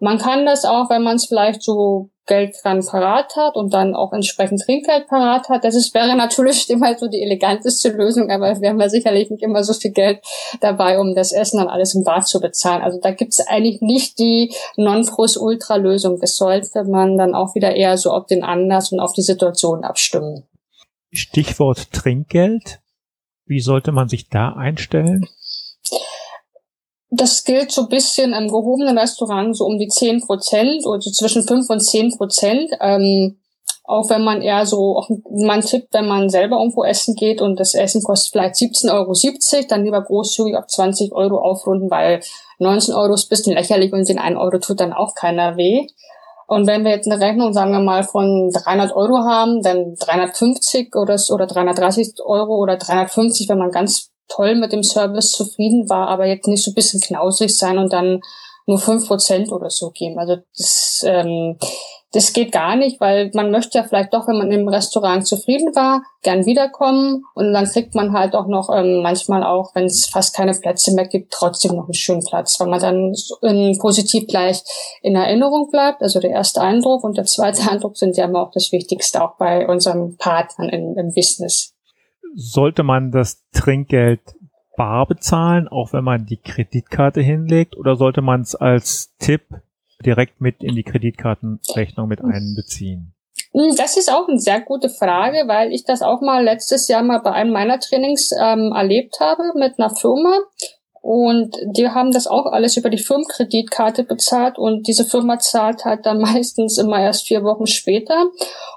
Man 0.00 0.18
kann 0.18 0.46
das 0.46 0.64
auch, 0.64 0.90
wenn 0.90 1.02
man 1.02 1.16
es 1.16 1.26
vielleicht 1.26 1.62
so 1.62 2.10
Geld 2.30 2.56
dann 2.62 2.86
parat 2.86 3.34
hat 3.34 3.56
und 3.56 3.74
dann 3.74 3.96
auch 3.96 4.12
entsprechend 4.12 4.62
Trinkgeld 4.62 5.08
parat 5.08 5.48
hat. 5.48 5.64
Das 5.64 5.74
ist, 5.74 5.92
wäre 5.94 6.16
natürlich 6.16 6.70
immer 6.70 6.96
so 6.96 7.08
die 7.08 7.22
eleganteste 7.22 7.88
Lösung, 7.90 8.30
aber 8.30 8.60
wir 8.60 8.68
haben 8.68 8.80
ja 8.80 8.88
sicherlich 8.88 9.30
nicht 9.30 9.42
immer 9.42 9.64
so 9.64 9.74
viel 9.74 9.90
Geld 9.90 10.20
dabei, 10.60 11.00
um 11.00 11.16
das 11.16 11.32
Essen 11.32 11.58
dann 11.58 11.66
alles 11.68 11.96
im 11.96 12.04
Bad 12.04 12.28
zu 12.28 12.40
bezahlen. 12.40 12.82
Also 12.82 13.00
da 13.02 13.10
gibt 13.10 13.32
es 13.32 13.44
eigentlich 13.46 13.80
nicht 13.80 14.20
die 14.20 14.54
Non-Plus-Ultra-Lösung. 14.76 16.20
Das 16.20 16.36
sollte 16.36 16.84
man 16.84 17.18
dann 17.18 17.34
auch 17.34 17.56
wieder 17.56 17.74
eher 17.74 17.98
so 17.98 18.12
auf 18.12 18.26
den 18.26 18.44
Anlass 18.44 18.92
und 18.92 19.00
auf 19.00 19.12
die 19.12 19.22
Situation 19.22 19.82
abstimmen. 19.82 20.44
Stichwort 21.10 21.90
Trinkgeld. 21.90 22.78
Wie 23.44 23.60
sollte 23.60 23.90
man 23.90 24.08
sich 24.08 24.28
da 24.28 24.52
einstellen? 24.52 25.26
Das 27.10 27.44
gilt 27.44 27.72
so 27.72 27.88
bisschen 27.88 28.32
im 28.32 28.48
gehobenen 28.48 28.96
Restaurant 28.96 29.56
so 29.56 29.64
um 29.64 29.78
die 29.78 29.88
10 29.88 30.20
Prozent 30.20 30.86
oder 30.86 31.00
so 31.00 31.10
zwischen 31.10 31.42
5 31.46 31.68
und 31.68 31.80
10 31.80 32.16
Prozent. 32.16 32.70
Ähm, 32.80 33.40
auch 33.84 34.08
wenn 34.08 34.22
man 34.22 34.40
eher 34.40 34.66
so, 34.66 34.96
auch 34.96 35.08
man 35.28 35.62
tippt, 35.62 35.92
wenn 35.92 36.06
man 36.06 36.28
selber 36.28 36.58
irgendwo 36.58 36.84
essen 36.84 37.16
geht 37.16 37.42
und 37.42 37.58
das 37.58 37.74
Essen 37.74 38.02
kostet 38.04 38.32
vielleicht 38.32 38.54
17,70 38.54 38.92
Euro, 38.92 39.66
dann 39.68 39.84
lieber 39.84 40.02
großzügig 40.02 40.56
auf 40.56 40.68
20 40.68 41.12
Euro 41.12 41.38
aufrunden, 41.38 41.90
weil 41.90 42.20
19 42.60 42.94
Euro 42.94 43.14
ist 43.14 43.26
ein 43.26 43.30
bisschen 43.30 43.54
lächerlich 43.54 43.92
und 43.92 44.08
den 44.08 44.20
1 44.20 44.38
Euro 44.38 44.58
tut 44.58 44.78
dann 44.78 44.92
auch 44.92 45.16
keiner 45.16 45.56
weh. 45.56 45.88
Und 46.46 46.66
wenn 46.66 46.84
wir 46.84 46.92
jetzt 46.92 47.10
eine 47.10 47.20
Rechnung, 47.20 47.52
sagen 47.52 47.72
wir 47.72 47.80
mal, 47.80 48.04
von 48.04 48.50
300 48.52 48.94
Euro 48.94 49.18
haben, 49.18 49.62
dann 49.62 49.94
350 49.96 50.94
oder, 50.94 51.16
oder 51.32 51.46
330 51.46 52.14
Euro 52.24 52.56
oder 52.56 52.76
350, 52.76 53.48
wenn 53.48 53.58
man 53.58 53.70
ganz 53.70 54.10
toll 54.30 54.54
mit 54.54 54.72
dem 54.72 54.82
Service 54.82 55.32
zufrieden 55.32 55.88
war, 55.88 56.08
aber 56.08 56.26
jetzt 56.26 56.46
nicht 56.46 56.64
so 56.64 56.70
ein 56.70 56.74
bisschen 56.74 57.00
knausrig 57.00 57.56
sein 57.56 57.78
und 57.78 57.92
dann 57.92 58.20
nur 58.66 58.78
fünf 58.78 59.06
Prozent 59.06 59.52
oder 59.52 59.68
so 59.68 59.90
geben. 59.90 60.18
Also 60.18 60.36
das, 60.56 61.04
ähm, 61.04 61.58
das 62.12 62.32
geht 62.32 62.50
gar 62.50 62.74
nicht, 62.74 63.00
weil 63.00 63.30
man 63.34 63.50
möchte 63.50 63.78
ja 63.78 63.84
vielleicht 63.84 64.12
doch, 64.12 64.26
wenn 64.26 64.38
man 64.38 64.50
im 64.50 64.68
Restaurant 64.68 65.26
zufrieden 65.26 65.74
war, 65.76 66.02
gern 66.22 66.44
wiederkommen 66.44 67.24
und 67.34 67.52
dann 67.52 67.66
kriegt 67.66 67.94
man 67.94 68.12
halt 68.12 68.34
auch 68.34 68.46
noch 68.46 68.68
ähm, 68.74 69.02
manchmal 69.02 69.44
auch, 69.44 69.74
wenn 69.74 69.84
es 69.84 70.06
fast 70.06 70.34
keine 70.34 70.52
Plätze 70.52 70.92
mehr 70.92 71.06
gibt, 71.06 71.32
trotzdem 71.32 71.76
noch 71.76 71.84
einen 71.84 71.94
schönen 71.94 72.24
Platz, 72.24 72.58
weil 72.58 72.66
man 72.66 72.80
dann 72.80 73.14
ähm, 73.42 73.78
positiv 73.78 74.26
gleich 74.26 74.62
in 75.02 75.14
Erinnerung 75.14 75.70
bleibt. 75.70 76.02
Also 76.02 76.18
der 76.18 76.30
erste 76.30 76.60
Eindruck 76.60 77.04
und 77.04 77.16
der 77.16 77.26
zweite 77.26 77.62
Eindruck 77.70 77.96
sind 77.96 78.16
ja 78.16 78.24
immer 78.24 78.42
auch 78.42 78.52
das 78.52 78.72
Wichtigste, 78.72 79.22
auch 79.22 79.36
bei 79.36 79.68
unseren 79.68 80.16
Partnern 80.16 80.68
im, 80.68 80.96
im 80.98 81.14
Business 81.14 81.74
sollte 82.34 82.82
man 82.82 83.10
das 83.10 83.44
Trinkgeld 83.52 84.20
bar 84.76 85.06
bezahlen, 85.06 85.68
auch 85.68 85.92
wenn 85.92 86.04
man 86.04 86.26
die 86.26 86.38
Kreditkarte 86.38 87.20
hinlegt, 87.20 87.76
oder 87.76 87.96
sollte 87.96 88.22
man 88.22 88.40
es 88.40 88.54
als 88.54 89.14
Tipp 89.18 89.42
direkt 90.04 90.40
mit 90.40 90.62
in 90.62 90.74
die 90.74 90.82
Kreditkartenrechnung 90.82 92.08
mit 92.08 92.22
einbeziehen? 92.24 93.12
Hm, 93.52 93.74
das 93.76 93.96
ist 93.96 94.10
auch 94.10 94.28
eine 94.28 94.38
sehr 94.38 94.60
gute 94.60 94.88
Frage, 94.88 95.44
weil 95.46 95.72
ich 95.72 95.84
das 95.84 96.02
auch 96.02 96.20
mal 96.20 96.44
letztes 96.44 96.88
Jahr 96.88 97.02
mal 97.02 97.18
bei 97.18 97.32
einem 97.32 97.52
meiner 97.52 97.78
Trainings 97.80 98.30
ähm, 98.32 98.72
erlebt 98.74 99.18
habe 99.20 99.42
mit 99.56 99.78
einer 99.78 99.90
Firma. 99.90 100.38
Und 101.02 101.56
die 101.64 101.88
haben 101.88 102.12
das 102.12 102.26
auch 102.26 102.44
alles 102.44 102.76
über 102.76 102.90
die 102.90 102.98
Firmenkreditkarte 102.98 104.04
bezahlt 104.04 104.58
und 104.58 104.86
diese 104.86 105.04
Firma 105.04 105.38
zahlt 105.38 105.84
halt 105.86 106.04
dann 106.04 106.20
meistens 106.20 106.76
immer 106.76 107.00
erst 107.00 107.26
vier 107.26 107.42
Wochen 107.42 107.66
später. 107.66 108.26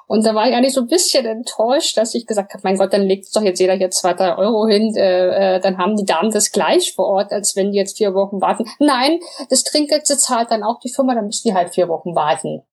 Und 0.07 0.25
da 0.25 0.33
war 0.33 0.47
ich 0.47 0.55
eigentlich 0.55 0.73
so 0.73 0.81
ein 0.81 0.87
bisschen 0.87 1.25
enttäuscht, 1.25 1.97
dass 1.97 2.15
ich 2.15 2.25
gesagt 2.25 2.53
habe, 2.53 2.61
mein 2.63 2.77
Gott, 2.77 2.93
dann 2.93 3.03
legt 3.03 3.35
doch 3.35 3.41
jetzt 3.41 3.59
jeder 3.59 3.73
hier 3.73 3.89
zwei, 3.91 4.13
drei 4.13 4.37
Euro 4.37 4.67
hin, 4.67 4.95
äh, 4.95 5.55
äh, 5.55 5.59
dann 5.59 5.77
haben 5.77 5.97
die 5.97 6.05
Damen 6.05 6.31
das 6.31 6.51
gleich 6.51 6.93
vor 6.93 7.07
Ort, 7.07 7.31
als 7.31 7.55
wenn 7.55 7.71
die 7.71 7.77
jetzt 7.77 7.97
vier 7.97 8.13
Wochen 8.13 8.39
warten. 8.39 8.65
Nein, 8.79 9.19
das 9.49 9.63
Trinkgeld 9.63 10.07
zahlt 10.07 10.51
dann 10.51 10.63
auch 10.63 10.79
die 10.79 10.93
Firma, 10.93 11.15
dann 11.15 11.25
müssen 11.25 11.49
die 11.49 11.53
halt 11.53 11.73
vier 11.73 11.89
Wochen 11.89 12.15
warten. 12.15 12.63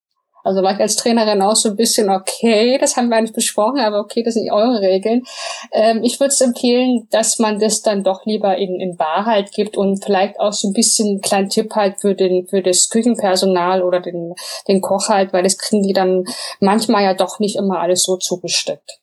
Also 0.42 0.62
war 0.62 0.74
ich 0.74 0.81
als 0.81 0.96
Trainerin 0.96 1.42
auch 1.42 1.57
so 1.57 1.70
ein 1.70 1.76
bisschen, 1.76 2.11
okay, 2.11 2.79
das 2.79 2.96
haben 2.96 3.09
wir 3.09 3.20
nicht 3.20 3.35
besprochen, 3.35 3.81
aber 3.81 4.00
okay, 4.00 4.22
das 4.22 4.35
sind 4.35 4.50
eure 4.50 4.81
Regeln. 4.81 5.22
Ähm, 5.72 6.03
ich 6.03 6.18
würde 6.18 6.33
es 6.33 6.40
empfehlen, 6.40 7.07
dass 7.11 7.38
man 7.38 7.59
das 7.59 7.83
dann 7.83 8.05
doch 8.05 8.24
lieber 8.24 8.57
in, 8.57 8.81
in 8.81 8.96
Bar 8.96 9.26
halt 9.26 9.53
gibt 9.53 9.76
und 9.76 10.03
vielleicht 10.05 10.40
auch 10.40 10.53
so 10.53 10.68
ein 10.68 10.72
bisschen 10.72 11.09
einen 11.09 11.20
kleinen 11.20 11.48
Tipp 11.48 11.74
halt 11.74 12.00
für 12.00 12.14
den, 12.14 12.46
für 12.46 12.62
das 12.62 12.88
Küchenpersonal 12.88 13.83
oder 13.83 14.00
den, 14.00 14.35
den 14.68 14.81
Koch 14.81 15.09
halt, 15.09 15.33
weil 15.33 15.42
das 15.42 15.59
kriegen 15.59 15.83
die 15.83 15.92
dann 15.92 16.24
manchmal 16.61 17.05
ja 17.05 17.14
doch 17.14 17.38
nicht 17.38 17.57
immer 17.57 17.81
alles 17.81 18.03
so 18.03 18.16
zugesteckt. 18.16 19.00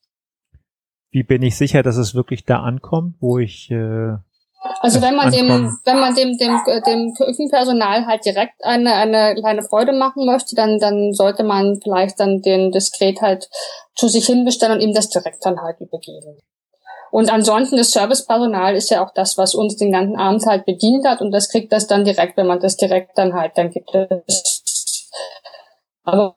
Wie 1.12 1.23
bin 1.23 1.41
ich 1.41 1.56
sicher, 1.56 1.84
dass 1.84 1.97
es 1.97 2.15
wirklich 2.15 2.45
da 2.45 2.62
ankommt, 2.62 3.15
wo 3.19 3.39
ich 3.39 3.71
äh, 3.71 4.17
also 4.60 5.02
wenn 5.02 5.15
man 5.15 5.32
dem, 5.32 5.78
wenn 5.86 6.00
man 6.00 6.15
dem, 6.15 6.38
dem, 6.38 6.60
dem 6.86 7.13
Küchenpersonal 7.13 8.06
halt 8.06 8.26
direkt 8.26 8.63
eine, 8.63 8.93
eine 8.93 9.36
kleine 9.36 9.62
Freude 9.62 9.93
machen 9.93 10.26
möchte, 10.26 10.56
dann, 10.56 10.80
dann 10.80 11.13
sollte 11.13 11.43
man 11.43 11.80
vielleicht 11.82 12.20
dann 12.20 12.41
den 12.41 12.72
diskret 12.72 13.22
halt 13.22 13.50
zu 13.96 14.08
sich 14.08 14.26
hinbestellen 14.26 14.78
und 14.78 14.82
ihm 14.82 14.93
das 14.93 15.10
direkt 15.10 15.46
dann 15.46 15.62
halt 15.62 15.80
übergeben. 15.80 16.39
Und 17.12 17.32
ansonsten 17.32 17.78
das 17.78 17.91
Servicepersonal 17.91 18.76
ist 18.76 18.89
ja 18.89 19.06
auch 19.06 19.13
das, 19.13 19.38
was 19.38 19.56
uns 19.56 19.78
den 19.78 19.91
ganzen 19.91 20.17
Abend 20.17 20.46
halt 20.46 20.65
bedient 20.65 21.08
hat 21.08 21.22
und 21.22 21.32
das 21.32 21.50
kriegt 21.50 21.72
das 21.72 21.88
dann 21.88 22.04
direkt, 22.04 22.36
wenn 22.38 22.48
man 22.48 22.60
das 22.60 22.78
direkt 22.78 23.17
dann 23.17 23.34
halt, 23.34 23.58
dann 23.58 23.70
gibt 23.70 23.89
es. 24.28 25.10
Aber 26.04 26.36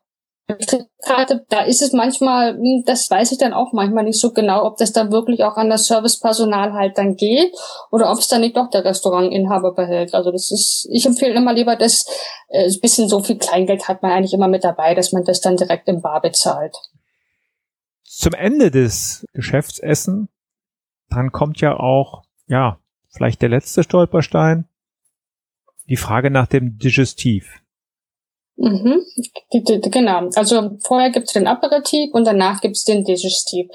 Kreditkarte, 0.57 1.45
da 1.49 1.63
ist 1.63 1.83
es 1.83 1.93
manchmal, 1.93 2.55
hm, 2.55 2.85
das 2.87 3.11
weiß 3.11 3.33
ich 3.33 3.39
dann 3.39 3.53
auch 3.53 3.73
manchmal 3.73 4.05
nicht 4.05 4.21
so 4.21 4.33
genau, 4.33 4.65
ob 4.65 4.77
das 4.77 4.93
dann 4.93 5.13
wirklich 5.13 5.45
auch 5.45 5.57
an 5.57 5.71
das 5.71 5.87
Servicepersonal 5.87 6.73
halt 6.73 6.99
dann 6.99 7.17
geht 7.17 7.53
oder 7.91 8.11
ob 8.11 8.19
es 8.19 8.29
dann 8.29 8.41
nicht 8.41 8.57
doch 8.57 8.71
der 8.71 8.85
Restaurantinhaber 8.85 9.75
behält. 9.75 10.15
Also 10.15 10.31
das 10.31 10.51
ist, 10.51 10.89
ich 10.91 11.07
empfehle 11.07 11.35
immer 11.35 11.53
lieber, 11.53 11.77
dass 11.77 12.07
äh, 12.49 12.65
ein 12.65 12.81
bisschen 12.81 13.09
so 13.09 13.23
viel 13.23 13.39
Kleingeld 13.39 13.89
hat 13.89 14.03
man 14.03 14.13
eigentlich 14.13 14.35
immer 14.35 14.49
mit 14.49 14.65
dabei, 14.65 14.95
dass 14.95 15.13
man 15.13 15.25
das 15.25 15.41
dann 15.41 15.57
direkt 15.57 15.89
im 15.89 16.01
Bar 16.01 16.21
bezahlt. 16.21 16.77
Zum 18.05 18.35
Ende 18.35 18.71
des 18.71 19.27
Geschäftsessen, 19.33 20.29
dann 21.09 21.33
kommt 21.33 21.61
ja 21.61 21.79
auch, 21.79 22.23
ja, 22.47 22.79
vielleicht 23.09 23.43
der 23.43 23.49
letzte 23.49 23.83
Stolperstein, 23.83 24.69
die 25.89 25.97
Frage 25.97 26.31
nach 26.31 26.47
dem 26.47 26.79
Digestiv. 26.79 27.61
Mhm. 28.57 29.03
Genau. 29.91 30.29
Also 30.35 30.79
vorher 30.83 31.11
gibt's 31.11 31.33
den 31.33 31.47
Aperitif 31.47 32.13
und 32.13 32.27
danach 32.27 32.61
gibt's 32.61 32.85
den 32.85 33.05
Digestiv. 33.05 33.69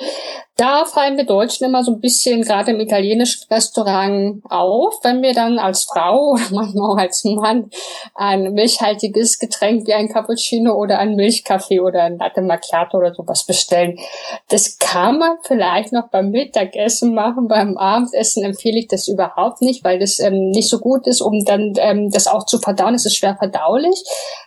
Da 0.58 0.86
fallen 0.86 1.18
wir 1.18 1.26
Deutschen 1.26 1.66
immer 1.66 1.84
so 1.84 1.92
ein 1.92 2.00
bisschen 2.00 2.42
gerade 2.42 2.72
im 2.72 2.80
italienischen 2.80 3.46
Restaurant 3.52 4.42
auf, 4.50 4.94
wenn 5.04 5.22
wir 5.22 5.34
dann 5.34 5.60
als 5.60 5.84
Frau 5.84 6.30
oder 6.34 6.44
manchmal 6.52 6.92
auch 6.92 6.98
als 6.98 7.26
Mann 7.26 7.70
ein 8.14 8.54
milchhaltiges 8.54 9.38
Getränk 9.38 9.86
wie 9.86 9.94
ein 9.94 10.08
Cappuccino 10.08 10.74
oder 10.74 11.00
ein 11.00 11.16
Milchkaffee 11.16 11.82
oder 11.82 12.04
ein 12.04 12.18
Latte 12.18 12.42
Macchiato 12.42 12.98
oder 12.98 13.14
sowas 13.14 13.46
bestellen. 13.46 14.00
Das 14.48 14.80
kann 14.80 15.20
man 15.20 15.38
vielleicht 15.44 15.92
noch 15.92 16.08
beim 16.08 16.30
Mittagessen 16.30 17.14
machen, 17.14 17.50
beim 17.50 17.78
Abendessen 17.78 18.46
empfehle 18.46 18.80
ich 18.80 18.88
das 18.88 19.10
überhaupt 19.10 19.62
nicht, 19.62 19.84
weil 19.84 20.00
das 20.00 20.20
ähm, 20.20 20.52
nicht 20.52 20.70
so 20.70 20.80
gut 20.80 21.06
ist, 21.06 21.20
um 21.20 21.44
dann 21.44 21.74
ähm, 21.80 22.12
das 22.12 22.28
auch 22.28 22.46
zu 22.46 22.60
verdauen. 22.60 22.96
Es 22.96 23.06
ist 23.06 23.18
schwer 23.18 23.36
verdaulich. 23.36 24.04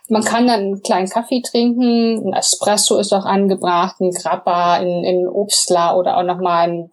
Man 0.07 0.23
kann 0.23 0.47
dann 0.47 0.59
einen 0.59 0.81
kleinen 0.81 1.07
Kaffee 1.07 1.43
trinken, 1.43 2.25
ein 2.25 2.33
Espresso 2.33 2.97
ist 2.97 3.13
auch 3.13 3.25
angebracht, 3.25 4.01
ein 4.01 4.09
Grappa 4.09 4.77
in, 4.77 5.03
in 5.03 5.27
Obstler 5.27 5.98
oder 5.99 6.17
auch 6.17 6.23
nochmal 6.23 6.69
ein 6.69 6.91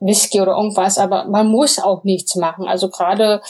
Whisky 0.00 0.40
oder 0.40 0.56
irgendwas, 0.56 0.98
aber 0.98 1.26
man 1.26 1.48
muss 1.48 1.78
auch 1.78 2.04
nichts 2.04 2.36
machen. 2.36 2.66
Also 2.66 2.90
gerade, 2.90 3.40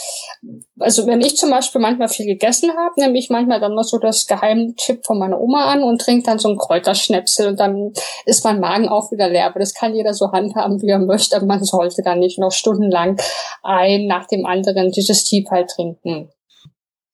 also 0.79 1.07
wenn 1.07 1.21
ich 1.21 1.37
zum 1.37 1.51
Beispiel 1.51 1.81
manchmal 1.81 2.09
viel 2.09 2.27
gegessen 2.27 2.71
habe, 2.77 3.01
nehme 3.01 3.19
ich 3.19 3.31
manchmal 3.31 3.61
dann 3.61 3.75
noch 3.75 3.85
so 3.85 3.99
das 3.99 4.27
Geheimtipp 4.27 5.05
von 5.05 5.19
meiner 5.19 5.40
Oma 5.40 5.73
an 5.73 5.83
und 5.83 6.01
trinke 6.01 6.27
dann 6.27 6.38
so 6.38 6.49
ein 6.49 6.59
Kräuterschnäpsel 6.59 7.49
und 7.49 7.61
dann 7.61 7.92
ist 8.27 8.45
mein 8.45 8.61
Magen 8.61 8.88
auch 8.88 9.11
wieder 9.11 9.29
leer. 9.29 9.47
Aber 9.47 9.61
das 9.61 9.75
kann 9.75 9.95
jeder 9.95 10.14
so 10.14 10.31
handhaben, 10.33 10.81
wie 10.83 10.90
er 10.90 10.99
möchte. 10.99 11.37
Aber 11.37 11.47
man 11.47 11.64
sollte 11.64 12.03
dann 12.03 12.21
nicht 12.21 12.38
noch 12.38 12.53
stundenlang 12.53 13.16
ein 13.62 14.07
nach 14.07 14.27
dem 14.27 14.47
anderen 14.47 14.92
dieses 14.92 15.16
Digestiv 15.27 15.51
halt 15.51 15.71
trinken. 15.71 16.31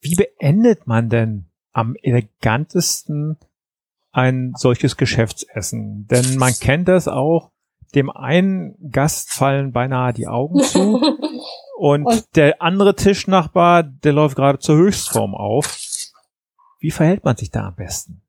Wie 0.00 0.14
beendet 0.14 0.86
man 0.86 1.08
denn 1.08 1.46
am 1.72 1.94
elegantesten 2.02 3.38
ein 4.10 4.52
solches 4.56 4.96
Geschäftsessen? 4.96 6.06
Denn 6.10 6.36
man 6.36 6.52
kennt 6.54 6.88
das 6.88 7.08
auch, 7.08 7.50
dem 7.94 8.10
einen 8.10 8.76
Gast 8.90 9.32
fallen 9.32 9.72
beinahe 9.72 10.12
die 10.12 10.26
Augen 10.26 10.60
zu 10.60 11.00
und, 11.78 12.06
und 12.06 12.36
der 12.36 12.62
andere 12.62 12.94
Tischnachbar, 12.94 13.82
der 13.82 14.12
läuft 14.12 14.36
gerade 14.36 14.58
zur 14.58 14.76
Höchstform 14.76 15.34
auf. 15.34 15.78
Wie 16.80 16.90
verhält 16.90 17.24
man 17.24 17.36
sich 17.36 17.50
da 17.50 17.68
am 17.68 17.76
besten? 17.76 18.22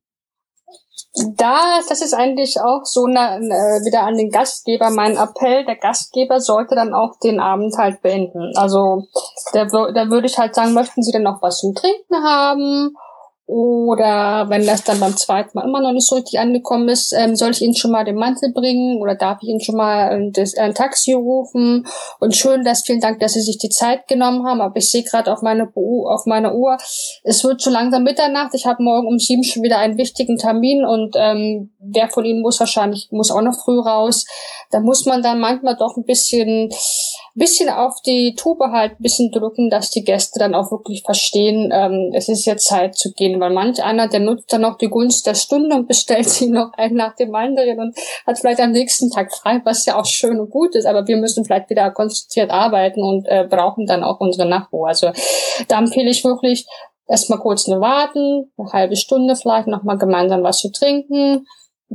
Da, 1.38 1.80
das 1.88 2.02
ist 2.02 2.16
eigentlich 2.16 2.60
auch 2.60 2.86
so 2.86 3.06
eine, 3.06 3.38
äh, 3.38 3.86
wieder 3.86 4.02
an 4.02 4.18
den 4.18 4.32
Gastgeber 4.32 4.90
mein 4.90 5.16
Appell. 5.16 5.64
Der 5.66 5.76
Gastgeber 5.76 6.40
sollte 6.40 6.74
dann 6.74 6.96
auch 6.96 7.20
den 7.20 7.40
Abend 7.40 7.78
halt 7.78 8.02
beenden. 8.02 8.52
Also 8.56 9.06
da, 9.54 9.66
da 9.66 10.10
würde 10.10 10.26
ich 10.26 10.40
halt 10.40 10.56
sagen, 10.56 10.74
möchten 10.74 11.04
Sie 11.04 11.12
denn 11.12 11.22
noch 11.22 11.42
was 11.44 11.60
zum 11.60 11.76
Trinken 11.76 12.16
haben? 12.24 12.96
Oder 13.46 14.46
wenn 14.48 14.66
das 14.66 14.86
dann 14.86 15.02
beim 15.02 15.18
zweiten 15.18 15.52
Mal 15.54 15.68
immer 15.68 15.82
noch 15.82 15.92
nicht 15.92 16.08
so 16.08 16.16
richtig 16.16 16.40
angekommen 16.40 16.88
ist, 16.88 17.12
ähm, 17.12 17.36
soll 17.36 17.52
ich 17.52 17.62
Ihnen 17.62 17.76
schon 17.76 17.92
mal 17.92 18.06
den 18.06 18.16
Mantel 18.16 18.54
bringen 18.54 19.02
oder 19.02 19.16
darf 19.16 19.40
ich 19.42 19.50
Ihnen 19.50 19.60
schon 19.60 19.76
mal 19.76 20.12
ein, 20.12 20.32
das, 20.32 20.56
ein 20.58 20.74
Taxi 20.74 21.12
rufen? 21.12 21.86
Und 22.22 22.38
schön, 22.38 22.64
dass 22.64 22.84
vielen 22.84 23.02
Dank, 23.02 23.20
dass 23.20 23.34
Sie 23.34 23.42
sich 23.42 23.58
die 23.58 23.68
Zeit 23.68 24.08
genommen 24.08 24.46
haben. 24.46 24.62
Aber 24.62 24.78
ich 24.78 24.90
sehe 24.90 25.04
gerade 25.04 25.32
auf 25.32 25.42
meine 25.42 25.70
auf 25.76 26.26
meine 26.26 26.54
Uhr, 26.54 26.78
es 27.24 27.44
wird 27.44 27.62
schon 27.62 27.74
langsam 27.74 28.04
Mitternacht. 28.04 28.54
Ich 28.54 28.66
habe 28.66 28.82
morgen 28.82 29.08
um 29.08 29.20
sieben 29.20 29.44
schon 29.44 29.62
wieder 29.64 29.78
einen 29.78 29.98
wichtigen 29.98 30.38
Termin 30.38 30.86
und 30.86 31.16
ähm, 31.18 31.72
wer 31.80 32.10
von 32.10 32.24
Ihnen 32.24 32.42
muss 32.42 32.62
wahrscheinlich 32.62 33.10
muss 33.12 33.30
auch 33.30 33.42
noch 33.42 33.60
früh 33.62 33.80
raus. 33.80 34.26
Da 34.72 34.80
muss 34.80 35.06
man 35.06 35.22
dann 35.22 35.42
manchmal 35.42 35.76
doch 35.76 35.98
ein 35.98 36.06
bisschen 36.06 36.70
bisschen 37.36 37.70
auf 37.70 38.02
die 38.06 38.36
Tube 38.36 38.64
halt 38.72 38.98
bisschen 39.00 39.32
drücken, 39.32 39.70
dass 39.70 39.90
die 39.90 40.04
Gäste 40.04 40.40
dann 40.40 40.54
auch 40.54 40.72
wirklich 40.72 41.02
verstehen, 41.04 41.72
ähm, 41.74 42.12
es 42.14 42.30
ist 42.30 42.46
jetzt 42.46 42.68
Zeit 42.68 42.96
zu 42.96 43.12
gehen, 43.12 43.40
weil 43.40 43.52
manch 43.52 43.84
einer, 43.84 44.08
der 44.08 44.20
nutzt 44.20 44.54
dann 44.54 44.62
noch 44.62 44.78
die 44.78 44.90
Gunst 44.90 45.26
der 45.26 45.34
Stunde 45.34 45.76
und 45.76 45.88
bestellt 45.88 46.30
sich 46.30 46.50
noch 46.50 46.74
einen 46.74 46.96
nach 46.96 47.16
dem 47.16 47.34
anderen 47.34 47.80
und 47.80 47.98
hat 48.28 48.38
vielleicht 48.38 48.60
am 48.60 48.72
nächsten 48.72 49.10
Tag 49.10 49.34
frei, 49.34 49.62
was 49.64 49.86
ja 49.86 50.00
auch 50.00 50.06
schön 50.06 50.40
und 50.40 50.52
gut 50.52 50.76
ist, 50.76 50.86
aber 50.86 51.08
wir 51.08 51.18
müssen 51.18 51.44
vielleicht 51.44 51.70
wieder 51.70 51.90
konzentriert 51.92 52.52
arbeiten 52.52 53.02
und 53.02 53.26
äh, 53.28 53.48
brauchen 53.50 53.88
dann 53.88 54.04
auch 54.04 54.20
unsere 54.20 54.48
Nachruhe. 54.48 54.88
Also 54.88 55.12
da 55.68 55.80
empfehle 55.80 56.12
ich 56.12 56.24
wirklich, 56.24 56.68
erstmal 57.08 57.40
kurz 57.40 57.68
nur 57.68 57.82
warten, 57.82 58.52
eine 58.58 58.72
halbe 58.72 58.96
Stunde 58.96 59.36
vielleicht 59.36 59.68
nochmal 59.68 59.98
gemeinsam 59.98 60.44
was 60.44 60.60
zu 60.60 60.72
trinken, 60.72 61.46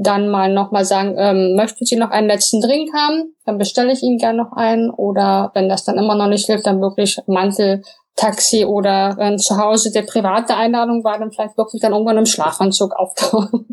dann 0.03 0.29
mal 0.29 0.53
nochmal 0.53 0.85
sagen, 0.85 1.15
ähm, 1.19 1.57
möchten 1.57 1.85
Sie 1.85 1.97
noch 1.97 2.11
einen 2.11 2.29
letzten 2.29 2.61
Drink 2.61 2.91
haben? 2.95 3.35
Dann 3.45 3.59
bestelle 3.59 3.93
ich 3.93 4.03
Ihnen 4.03 4.19
gerne 4.19 4.39
noch 4.39 4.53
einen. 4.53 4.91
Oder 4.91 5.51
wenn 5.55 5.69
das 5.69 5.85
dann 5.85 5.99
immer 5.99 6.15
noch 6.15 6.29
nicht 6.29 6.47
hilft, 6.47 6.67
dann 6.67 6.81
wirklich 6.81 7.19
Mantel, 7.27 7.83
Taxi 8.17 8.65
oder 8.65 9.15
wenn 9.17 9.39
zu 9.39 9.57
Hause 9.57 9.93
der 9.93 10.03
private 10.03 10.57
Einladung 10.57 11.05
war, 11.05 11.19
dann 11.19 11.31
vielleicht 11.31 11.57
wirklich 11.57 11.81
dann 11.81 11.93
irgendwann 11.93 12.19
im 12.19 12.27
Schlafanzug 12.27 12.95
auftauchen. 12.95 13.67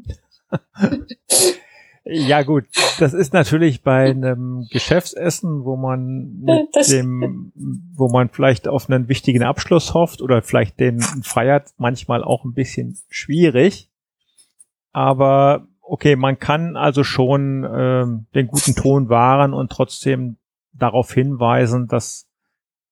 Ja 2.07 2.43
gut, 2.43 2.65
das 2.99 3.15
ist 3.15 3.33
natürlich 3.33 3.81
bei 3.81 4.11
einem 4.11 4.67
Geschäftsessen, 4.69 5.65
wo 5.65 5.75
man 5.75 6.37
mit 6.39 6.67
das 6.73 6.89
dem, 6.89 7.51
wo 7.95 8.09
man 8.09 8.29
vielleicht 8.29 8.67
auf 8.67 8.87
einen 8.87 9.09
wichtigen 9.09 9.41
Abschluss 9.41 9.95
hofft 9.95 10.21
oder 10.21 10.43
vielleicht 10.43 10.79
den 10.79 11.01
feiert, 11.01 11.69
manchmal 11.77 12.23
auch 12.23 12.45
ein 12.45 12.53
bisschen 12.53 12.99
schwierig. 13.09 13.89
Aber 14.91 15.67
okay, 15.85 16.15
man 16.15 16.39
kann 16.39 16.75
also 16.75 17.03
schon 17.03 17.67
ähm, 17.69 18.27
den 18.33 18.47
guten 18.47 18.75
Ton 18.75 19.09
wahren 19.09 19.53
und 19.53 19.71
trotzdem 19.71 20.37
darauf 20.73 21.13
hinweisen, 21.13 21.87
dass 21.87 22.27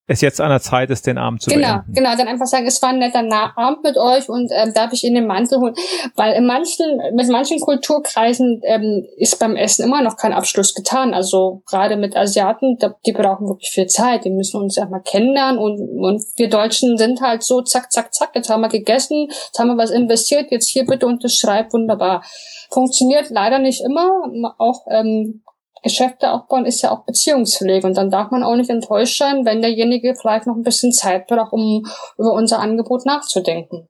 es 0.06 0.20
jetzt 0.20 0.42
an 0.42 0.50
der 0.50 0.60
Zeit 0.60 0.90
ist, 0.90 1.08
den 1.08 1.18
Abend 1.18 1.42
zu 1.42 1.50
genau, 1.50 1.76
beenden. 1.76 1.94
Genau, 1.94 2.16
dann 2.18 2.28
einfach 2.28 2.46
sagen, 2.46 2.66
es 2.66 2.82
war 2.82 2.90
ein 2.90 3.00
netter 3.00 3.24
Abend 3.56 3.84
mit 3.84 3.98
euch 3.98 4.28
und 4.28 4.52
ähm, 4.54 4.74
darf 4.74 4.92
ich 4.92 5.06
Ihnen 5.06 5.16
den 5.16 5.28
Mantel 5.28 5.60
holen? 5.60 5.76
Weil 6.16 6.34
in 6.34 6.46
manchen, 6.46 7.00
mit 7.14 7.30
manchen 7.30 7.60
Kulturkreisen 7.62 8.62
ähm, 8.66 9.06
ist 9.18 9.40
beim 9.40 9.56
Essen 9.56 9.86
immer 9.86 10.02
noch 10.02 10.18
kein 10.18 10.34
Abschluss 10.34 10.74
getan. 10.74 11.14
Also 11.14 11.64
gerade 11.66 11.96
mit 11.96 12.18
Asiaten, 12.18 12.78
die 13.06 13.14
brauchen 13.14 13.48
wirklich 13.48 13.70
viel 13.70 13.88
Zeit. 13.88 14.26
Die 14.26 14.30
müssen 14.30 14.62
uns 14.62 14.78
erstmal 14.78 15.02
kennenlernen 15.02 15.58
und, 15.58 15.80
und 15.80 16.22
wir 16.36 16.50
Deutschen 16.50 16.98
sind 16.98 17.22
halt 17.22 17.44
so 17.44 17.62
zack, 17.62 17.92
zack, 17.92 18.14
zack, 18.14 18.32
jetzt 18.36 18.50
haben 18.50 18.62
wir 18.62 18.70
gegessen, 18.70 19.28
jetzt 19.30 19.58
haben 19.58 19.70
wir 19.70 19.78
was 19.78 19.92
investiert, 19.92 20.52
jetzt 20.52 20.70
hier 20.70 20.86
bitte 20.86 21.06
unterschreib, 21.06 21.72
wunderbar. 21.72 22.24
Funktioniert 22.72 23.30
leider 23.30 23.60
nicht 23.60 23.82
immer. 23.86 24.10
Auch 24.58 24.86
ähm, 24.90 25.43
Geschäfte 25.84 26.32
aufbauen 26.32 26.66
ist 26.66 26.82
ja 26.82 26.92
auch 26.92 27.06
Beziehungspflege 27.06 27.86
und 27.86 27.96
dann 27.96 28.10
darf 28.10 28.32
man 28.32 28.42
auch 28.42 28.56
nicht 28.56 28.70
enttäuscht 28.70 29.18
sein, 29.18 29.46
wenn 29.46 29.62
derjenige 29.62 30.16
vielleicht 30.16 30.48
noch 30.48 30.56
ein 30.56 30.64
bisschen 30.64 30.92
Zeit 30.92 31.28
braucht, 31.28 31.52
um 31.52 31.86
über 32.18 32.34
unser 32.34 32.60
Angebot 32.60 33.06
nachzudenken. 33.06 33.88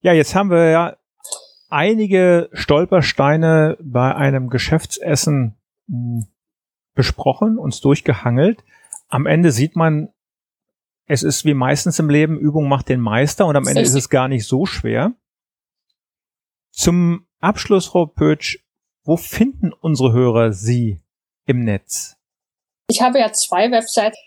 Ja, 0.00 0.12
jetzt 0.12 0.34
haben 0.34 0.50
wir 0.50 0.70
ja 0.70 0.96
einige 1.68 2.48
Stolpersteine 2.52 3.76
bei 3.82 4.14
einem 4.14 4.48
Geschäftsessen 4.48 5.56
hm, 5.88 6.26
besprochen, 6.94 7.58
uns 7.58 7.80
durchgehangelt. 7.80 8.62
Am 9.08 9.26
Ende 9.26 9.50
sieht 9.50 9.74
man, 9.74 10.10
es 11.06 11.22
ist 11.22 11.44
wie 11.44 11.54
meistens 11.54 11.98
im 11.98 12.08
Leben, 12.08 12.38
Übung 12.38 12.68
macht 12.68 12.88
den 12.88 13.00
Meister 13.00 13.46
und 13.46 13.56
am 13.56 13.66
Ende 13.66 13.80
ist 13.82 13.94
es 13.94 14.08
gar 14.08 14.28
nicht 14.28 14.46
so 14.46 14.64
schwer. 14.64 15.12
Zum 16.70 17.26
Abschluss, 17.40 17.86
Frau 17.86 18.06
Pötsch, 18.06 18.63
wo 19.04 19.16
finden 19.16 19.72
unsere 19.72 20.12
Hörer 20.12 20.52
Sie 20.52 21.00
im 21.46 21.60
Netz? 21.60 22.16
Ich 22.88 23.02
habe 23.02 23.18
ja 23.18 23.32
zwei 23.32 23.70
Websites. 23.70 24.18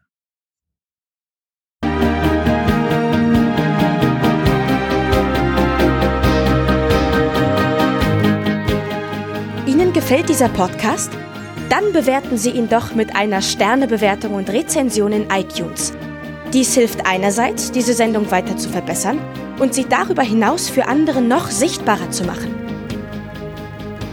Ihnen 9.67 9.93
gefällt 9.93 10.29
dieser 10.29 10.49
Podcast? 10.49 11.11
Dann 11.69 11.93
bewerten 11.93 12.37
Sie 12.37 12.51
ihn 12.51 12.69
doch 12.69 12.95
mit 12.95 13.17
einer 13.17 13.43
Sternebewertung 13.43 14.35
und 14.35 14.49
Rezension 14.51 15.13
in 15.13 15.31
iTunes. 15.31 15.93
Dies 16.53 16.75
hilft 16.75 17.07
einerseits, 17.07 17.73
diese 17.73 17.95
Sendung 17.95 18.31
weiter 18.31 18.57
zu 18.59 18.69
verbessern 18.69 19.19
und 19.59 19.75
sie 19.75 19.87
darüber 19.89 20.23
hinaus 20.23 20.69
für 20.69 20.87
andere 20.87 21.23
noch 21.23 21.51
sichtbarer 21.51 22.11
zu 22.11 22.25
machen. 22.25 22.62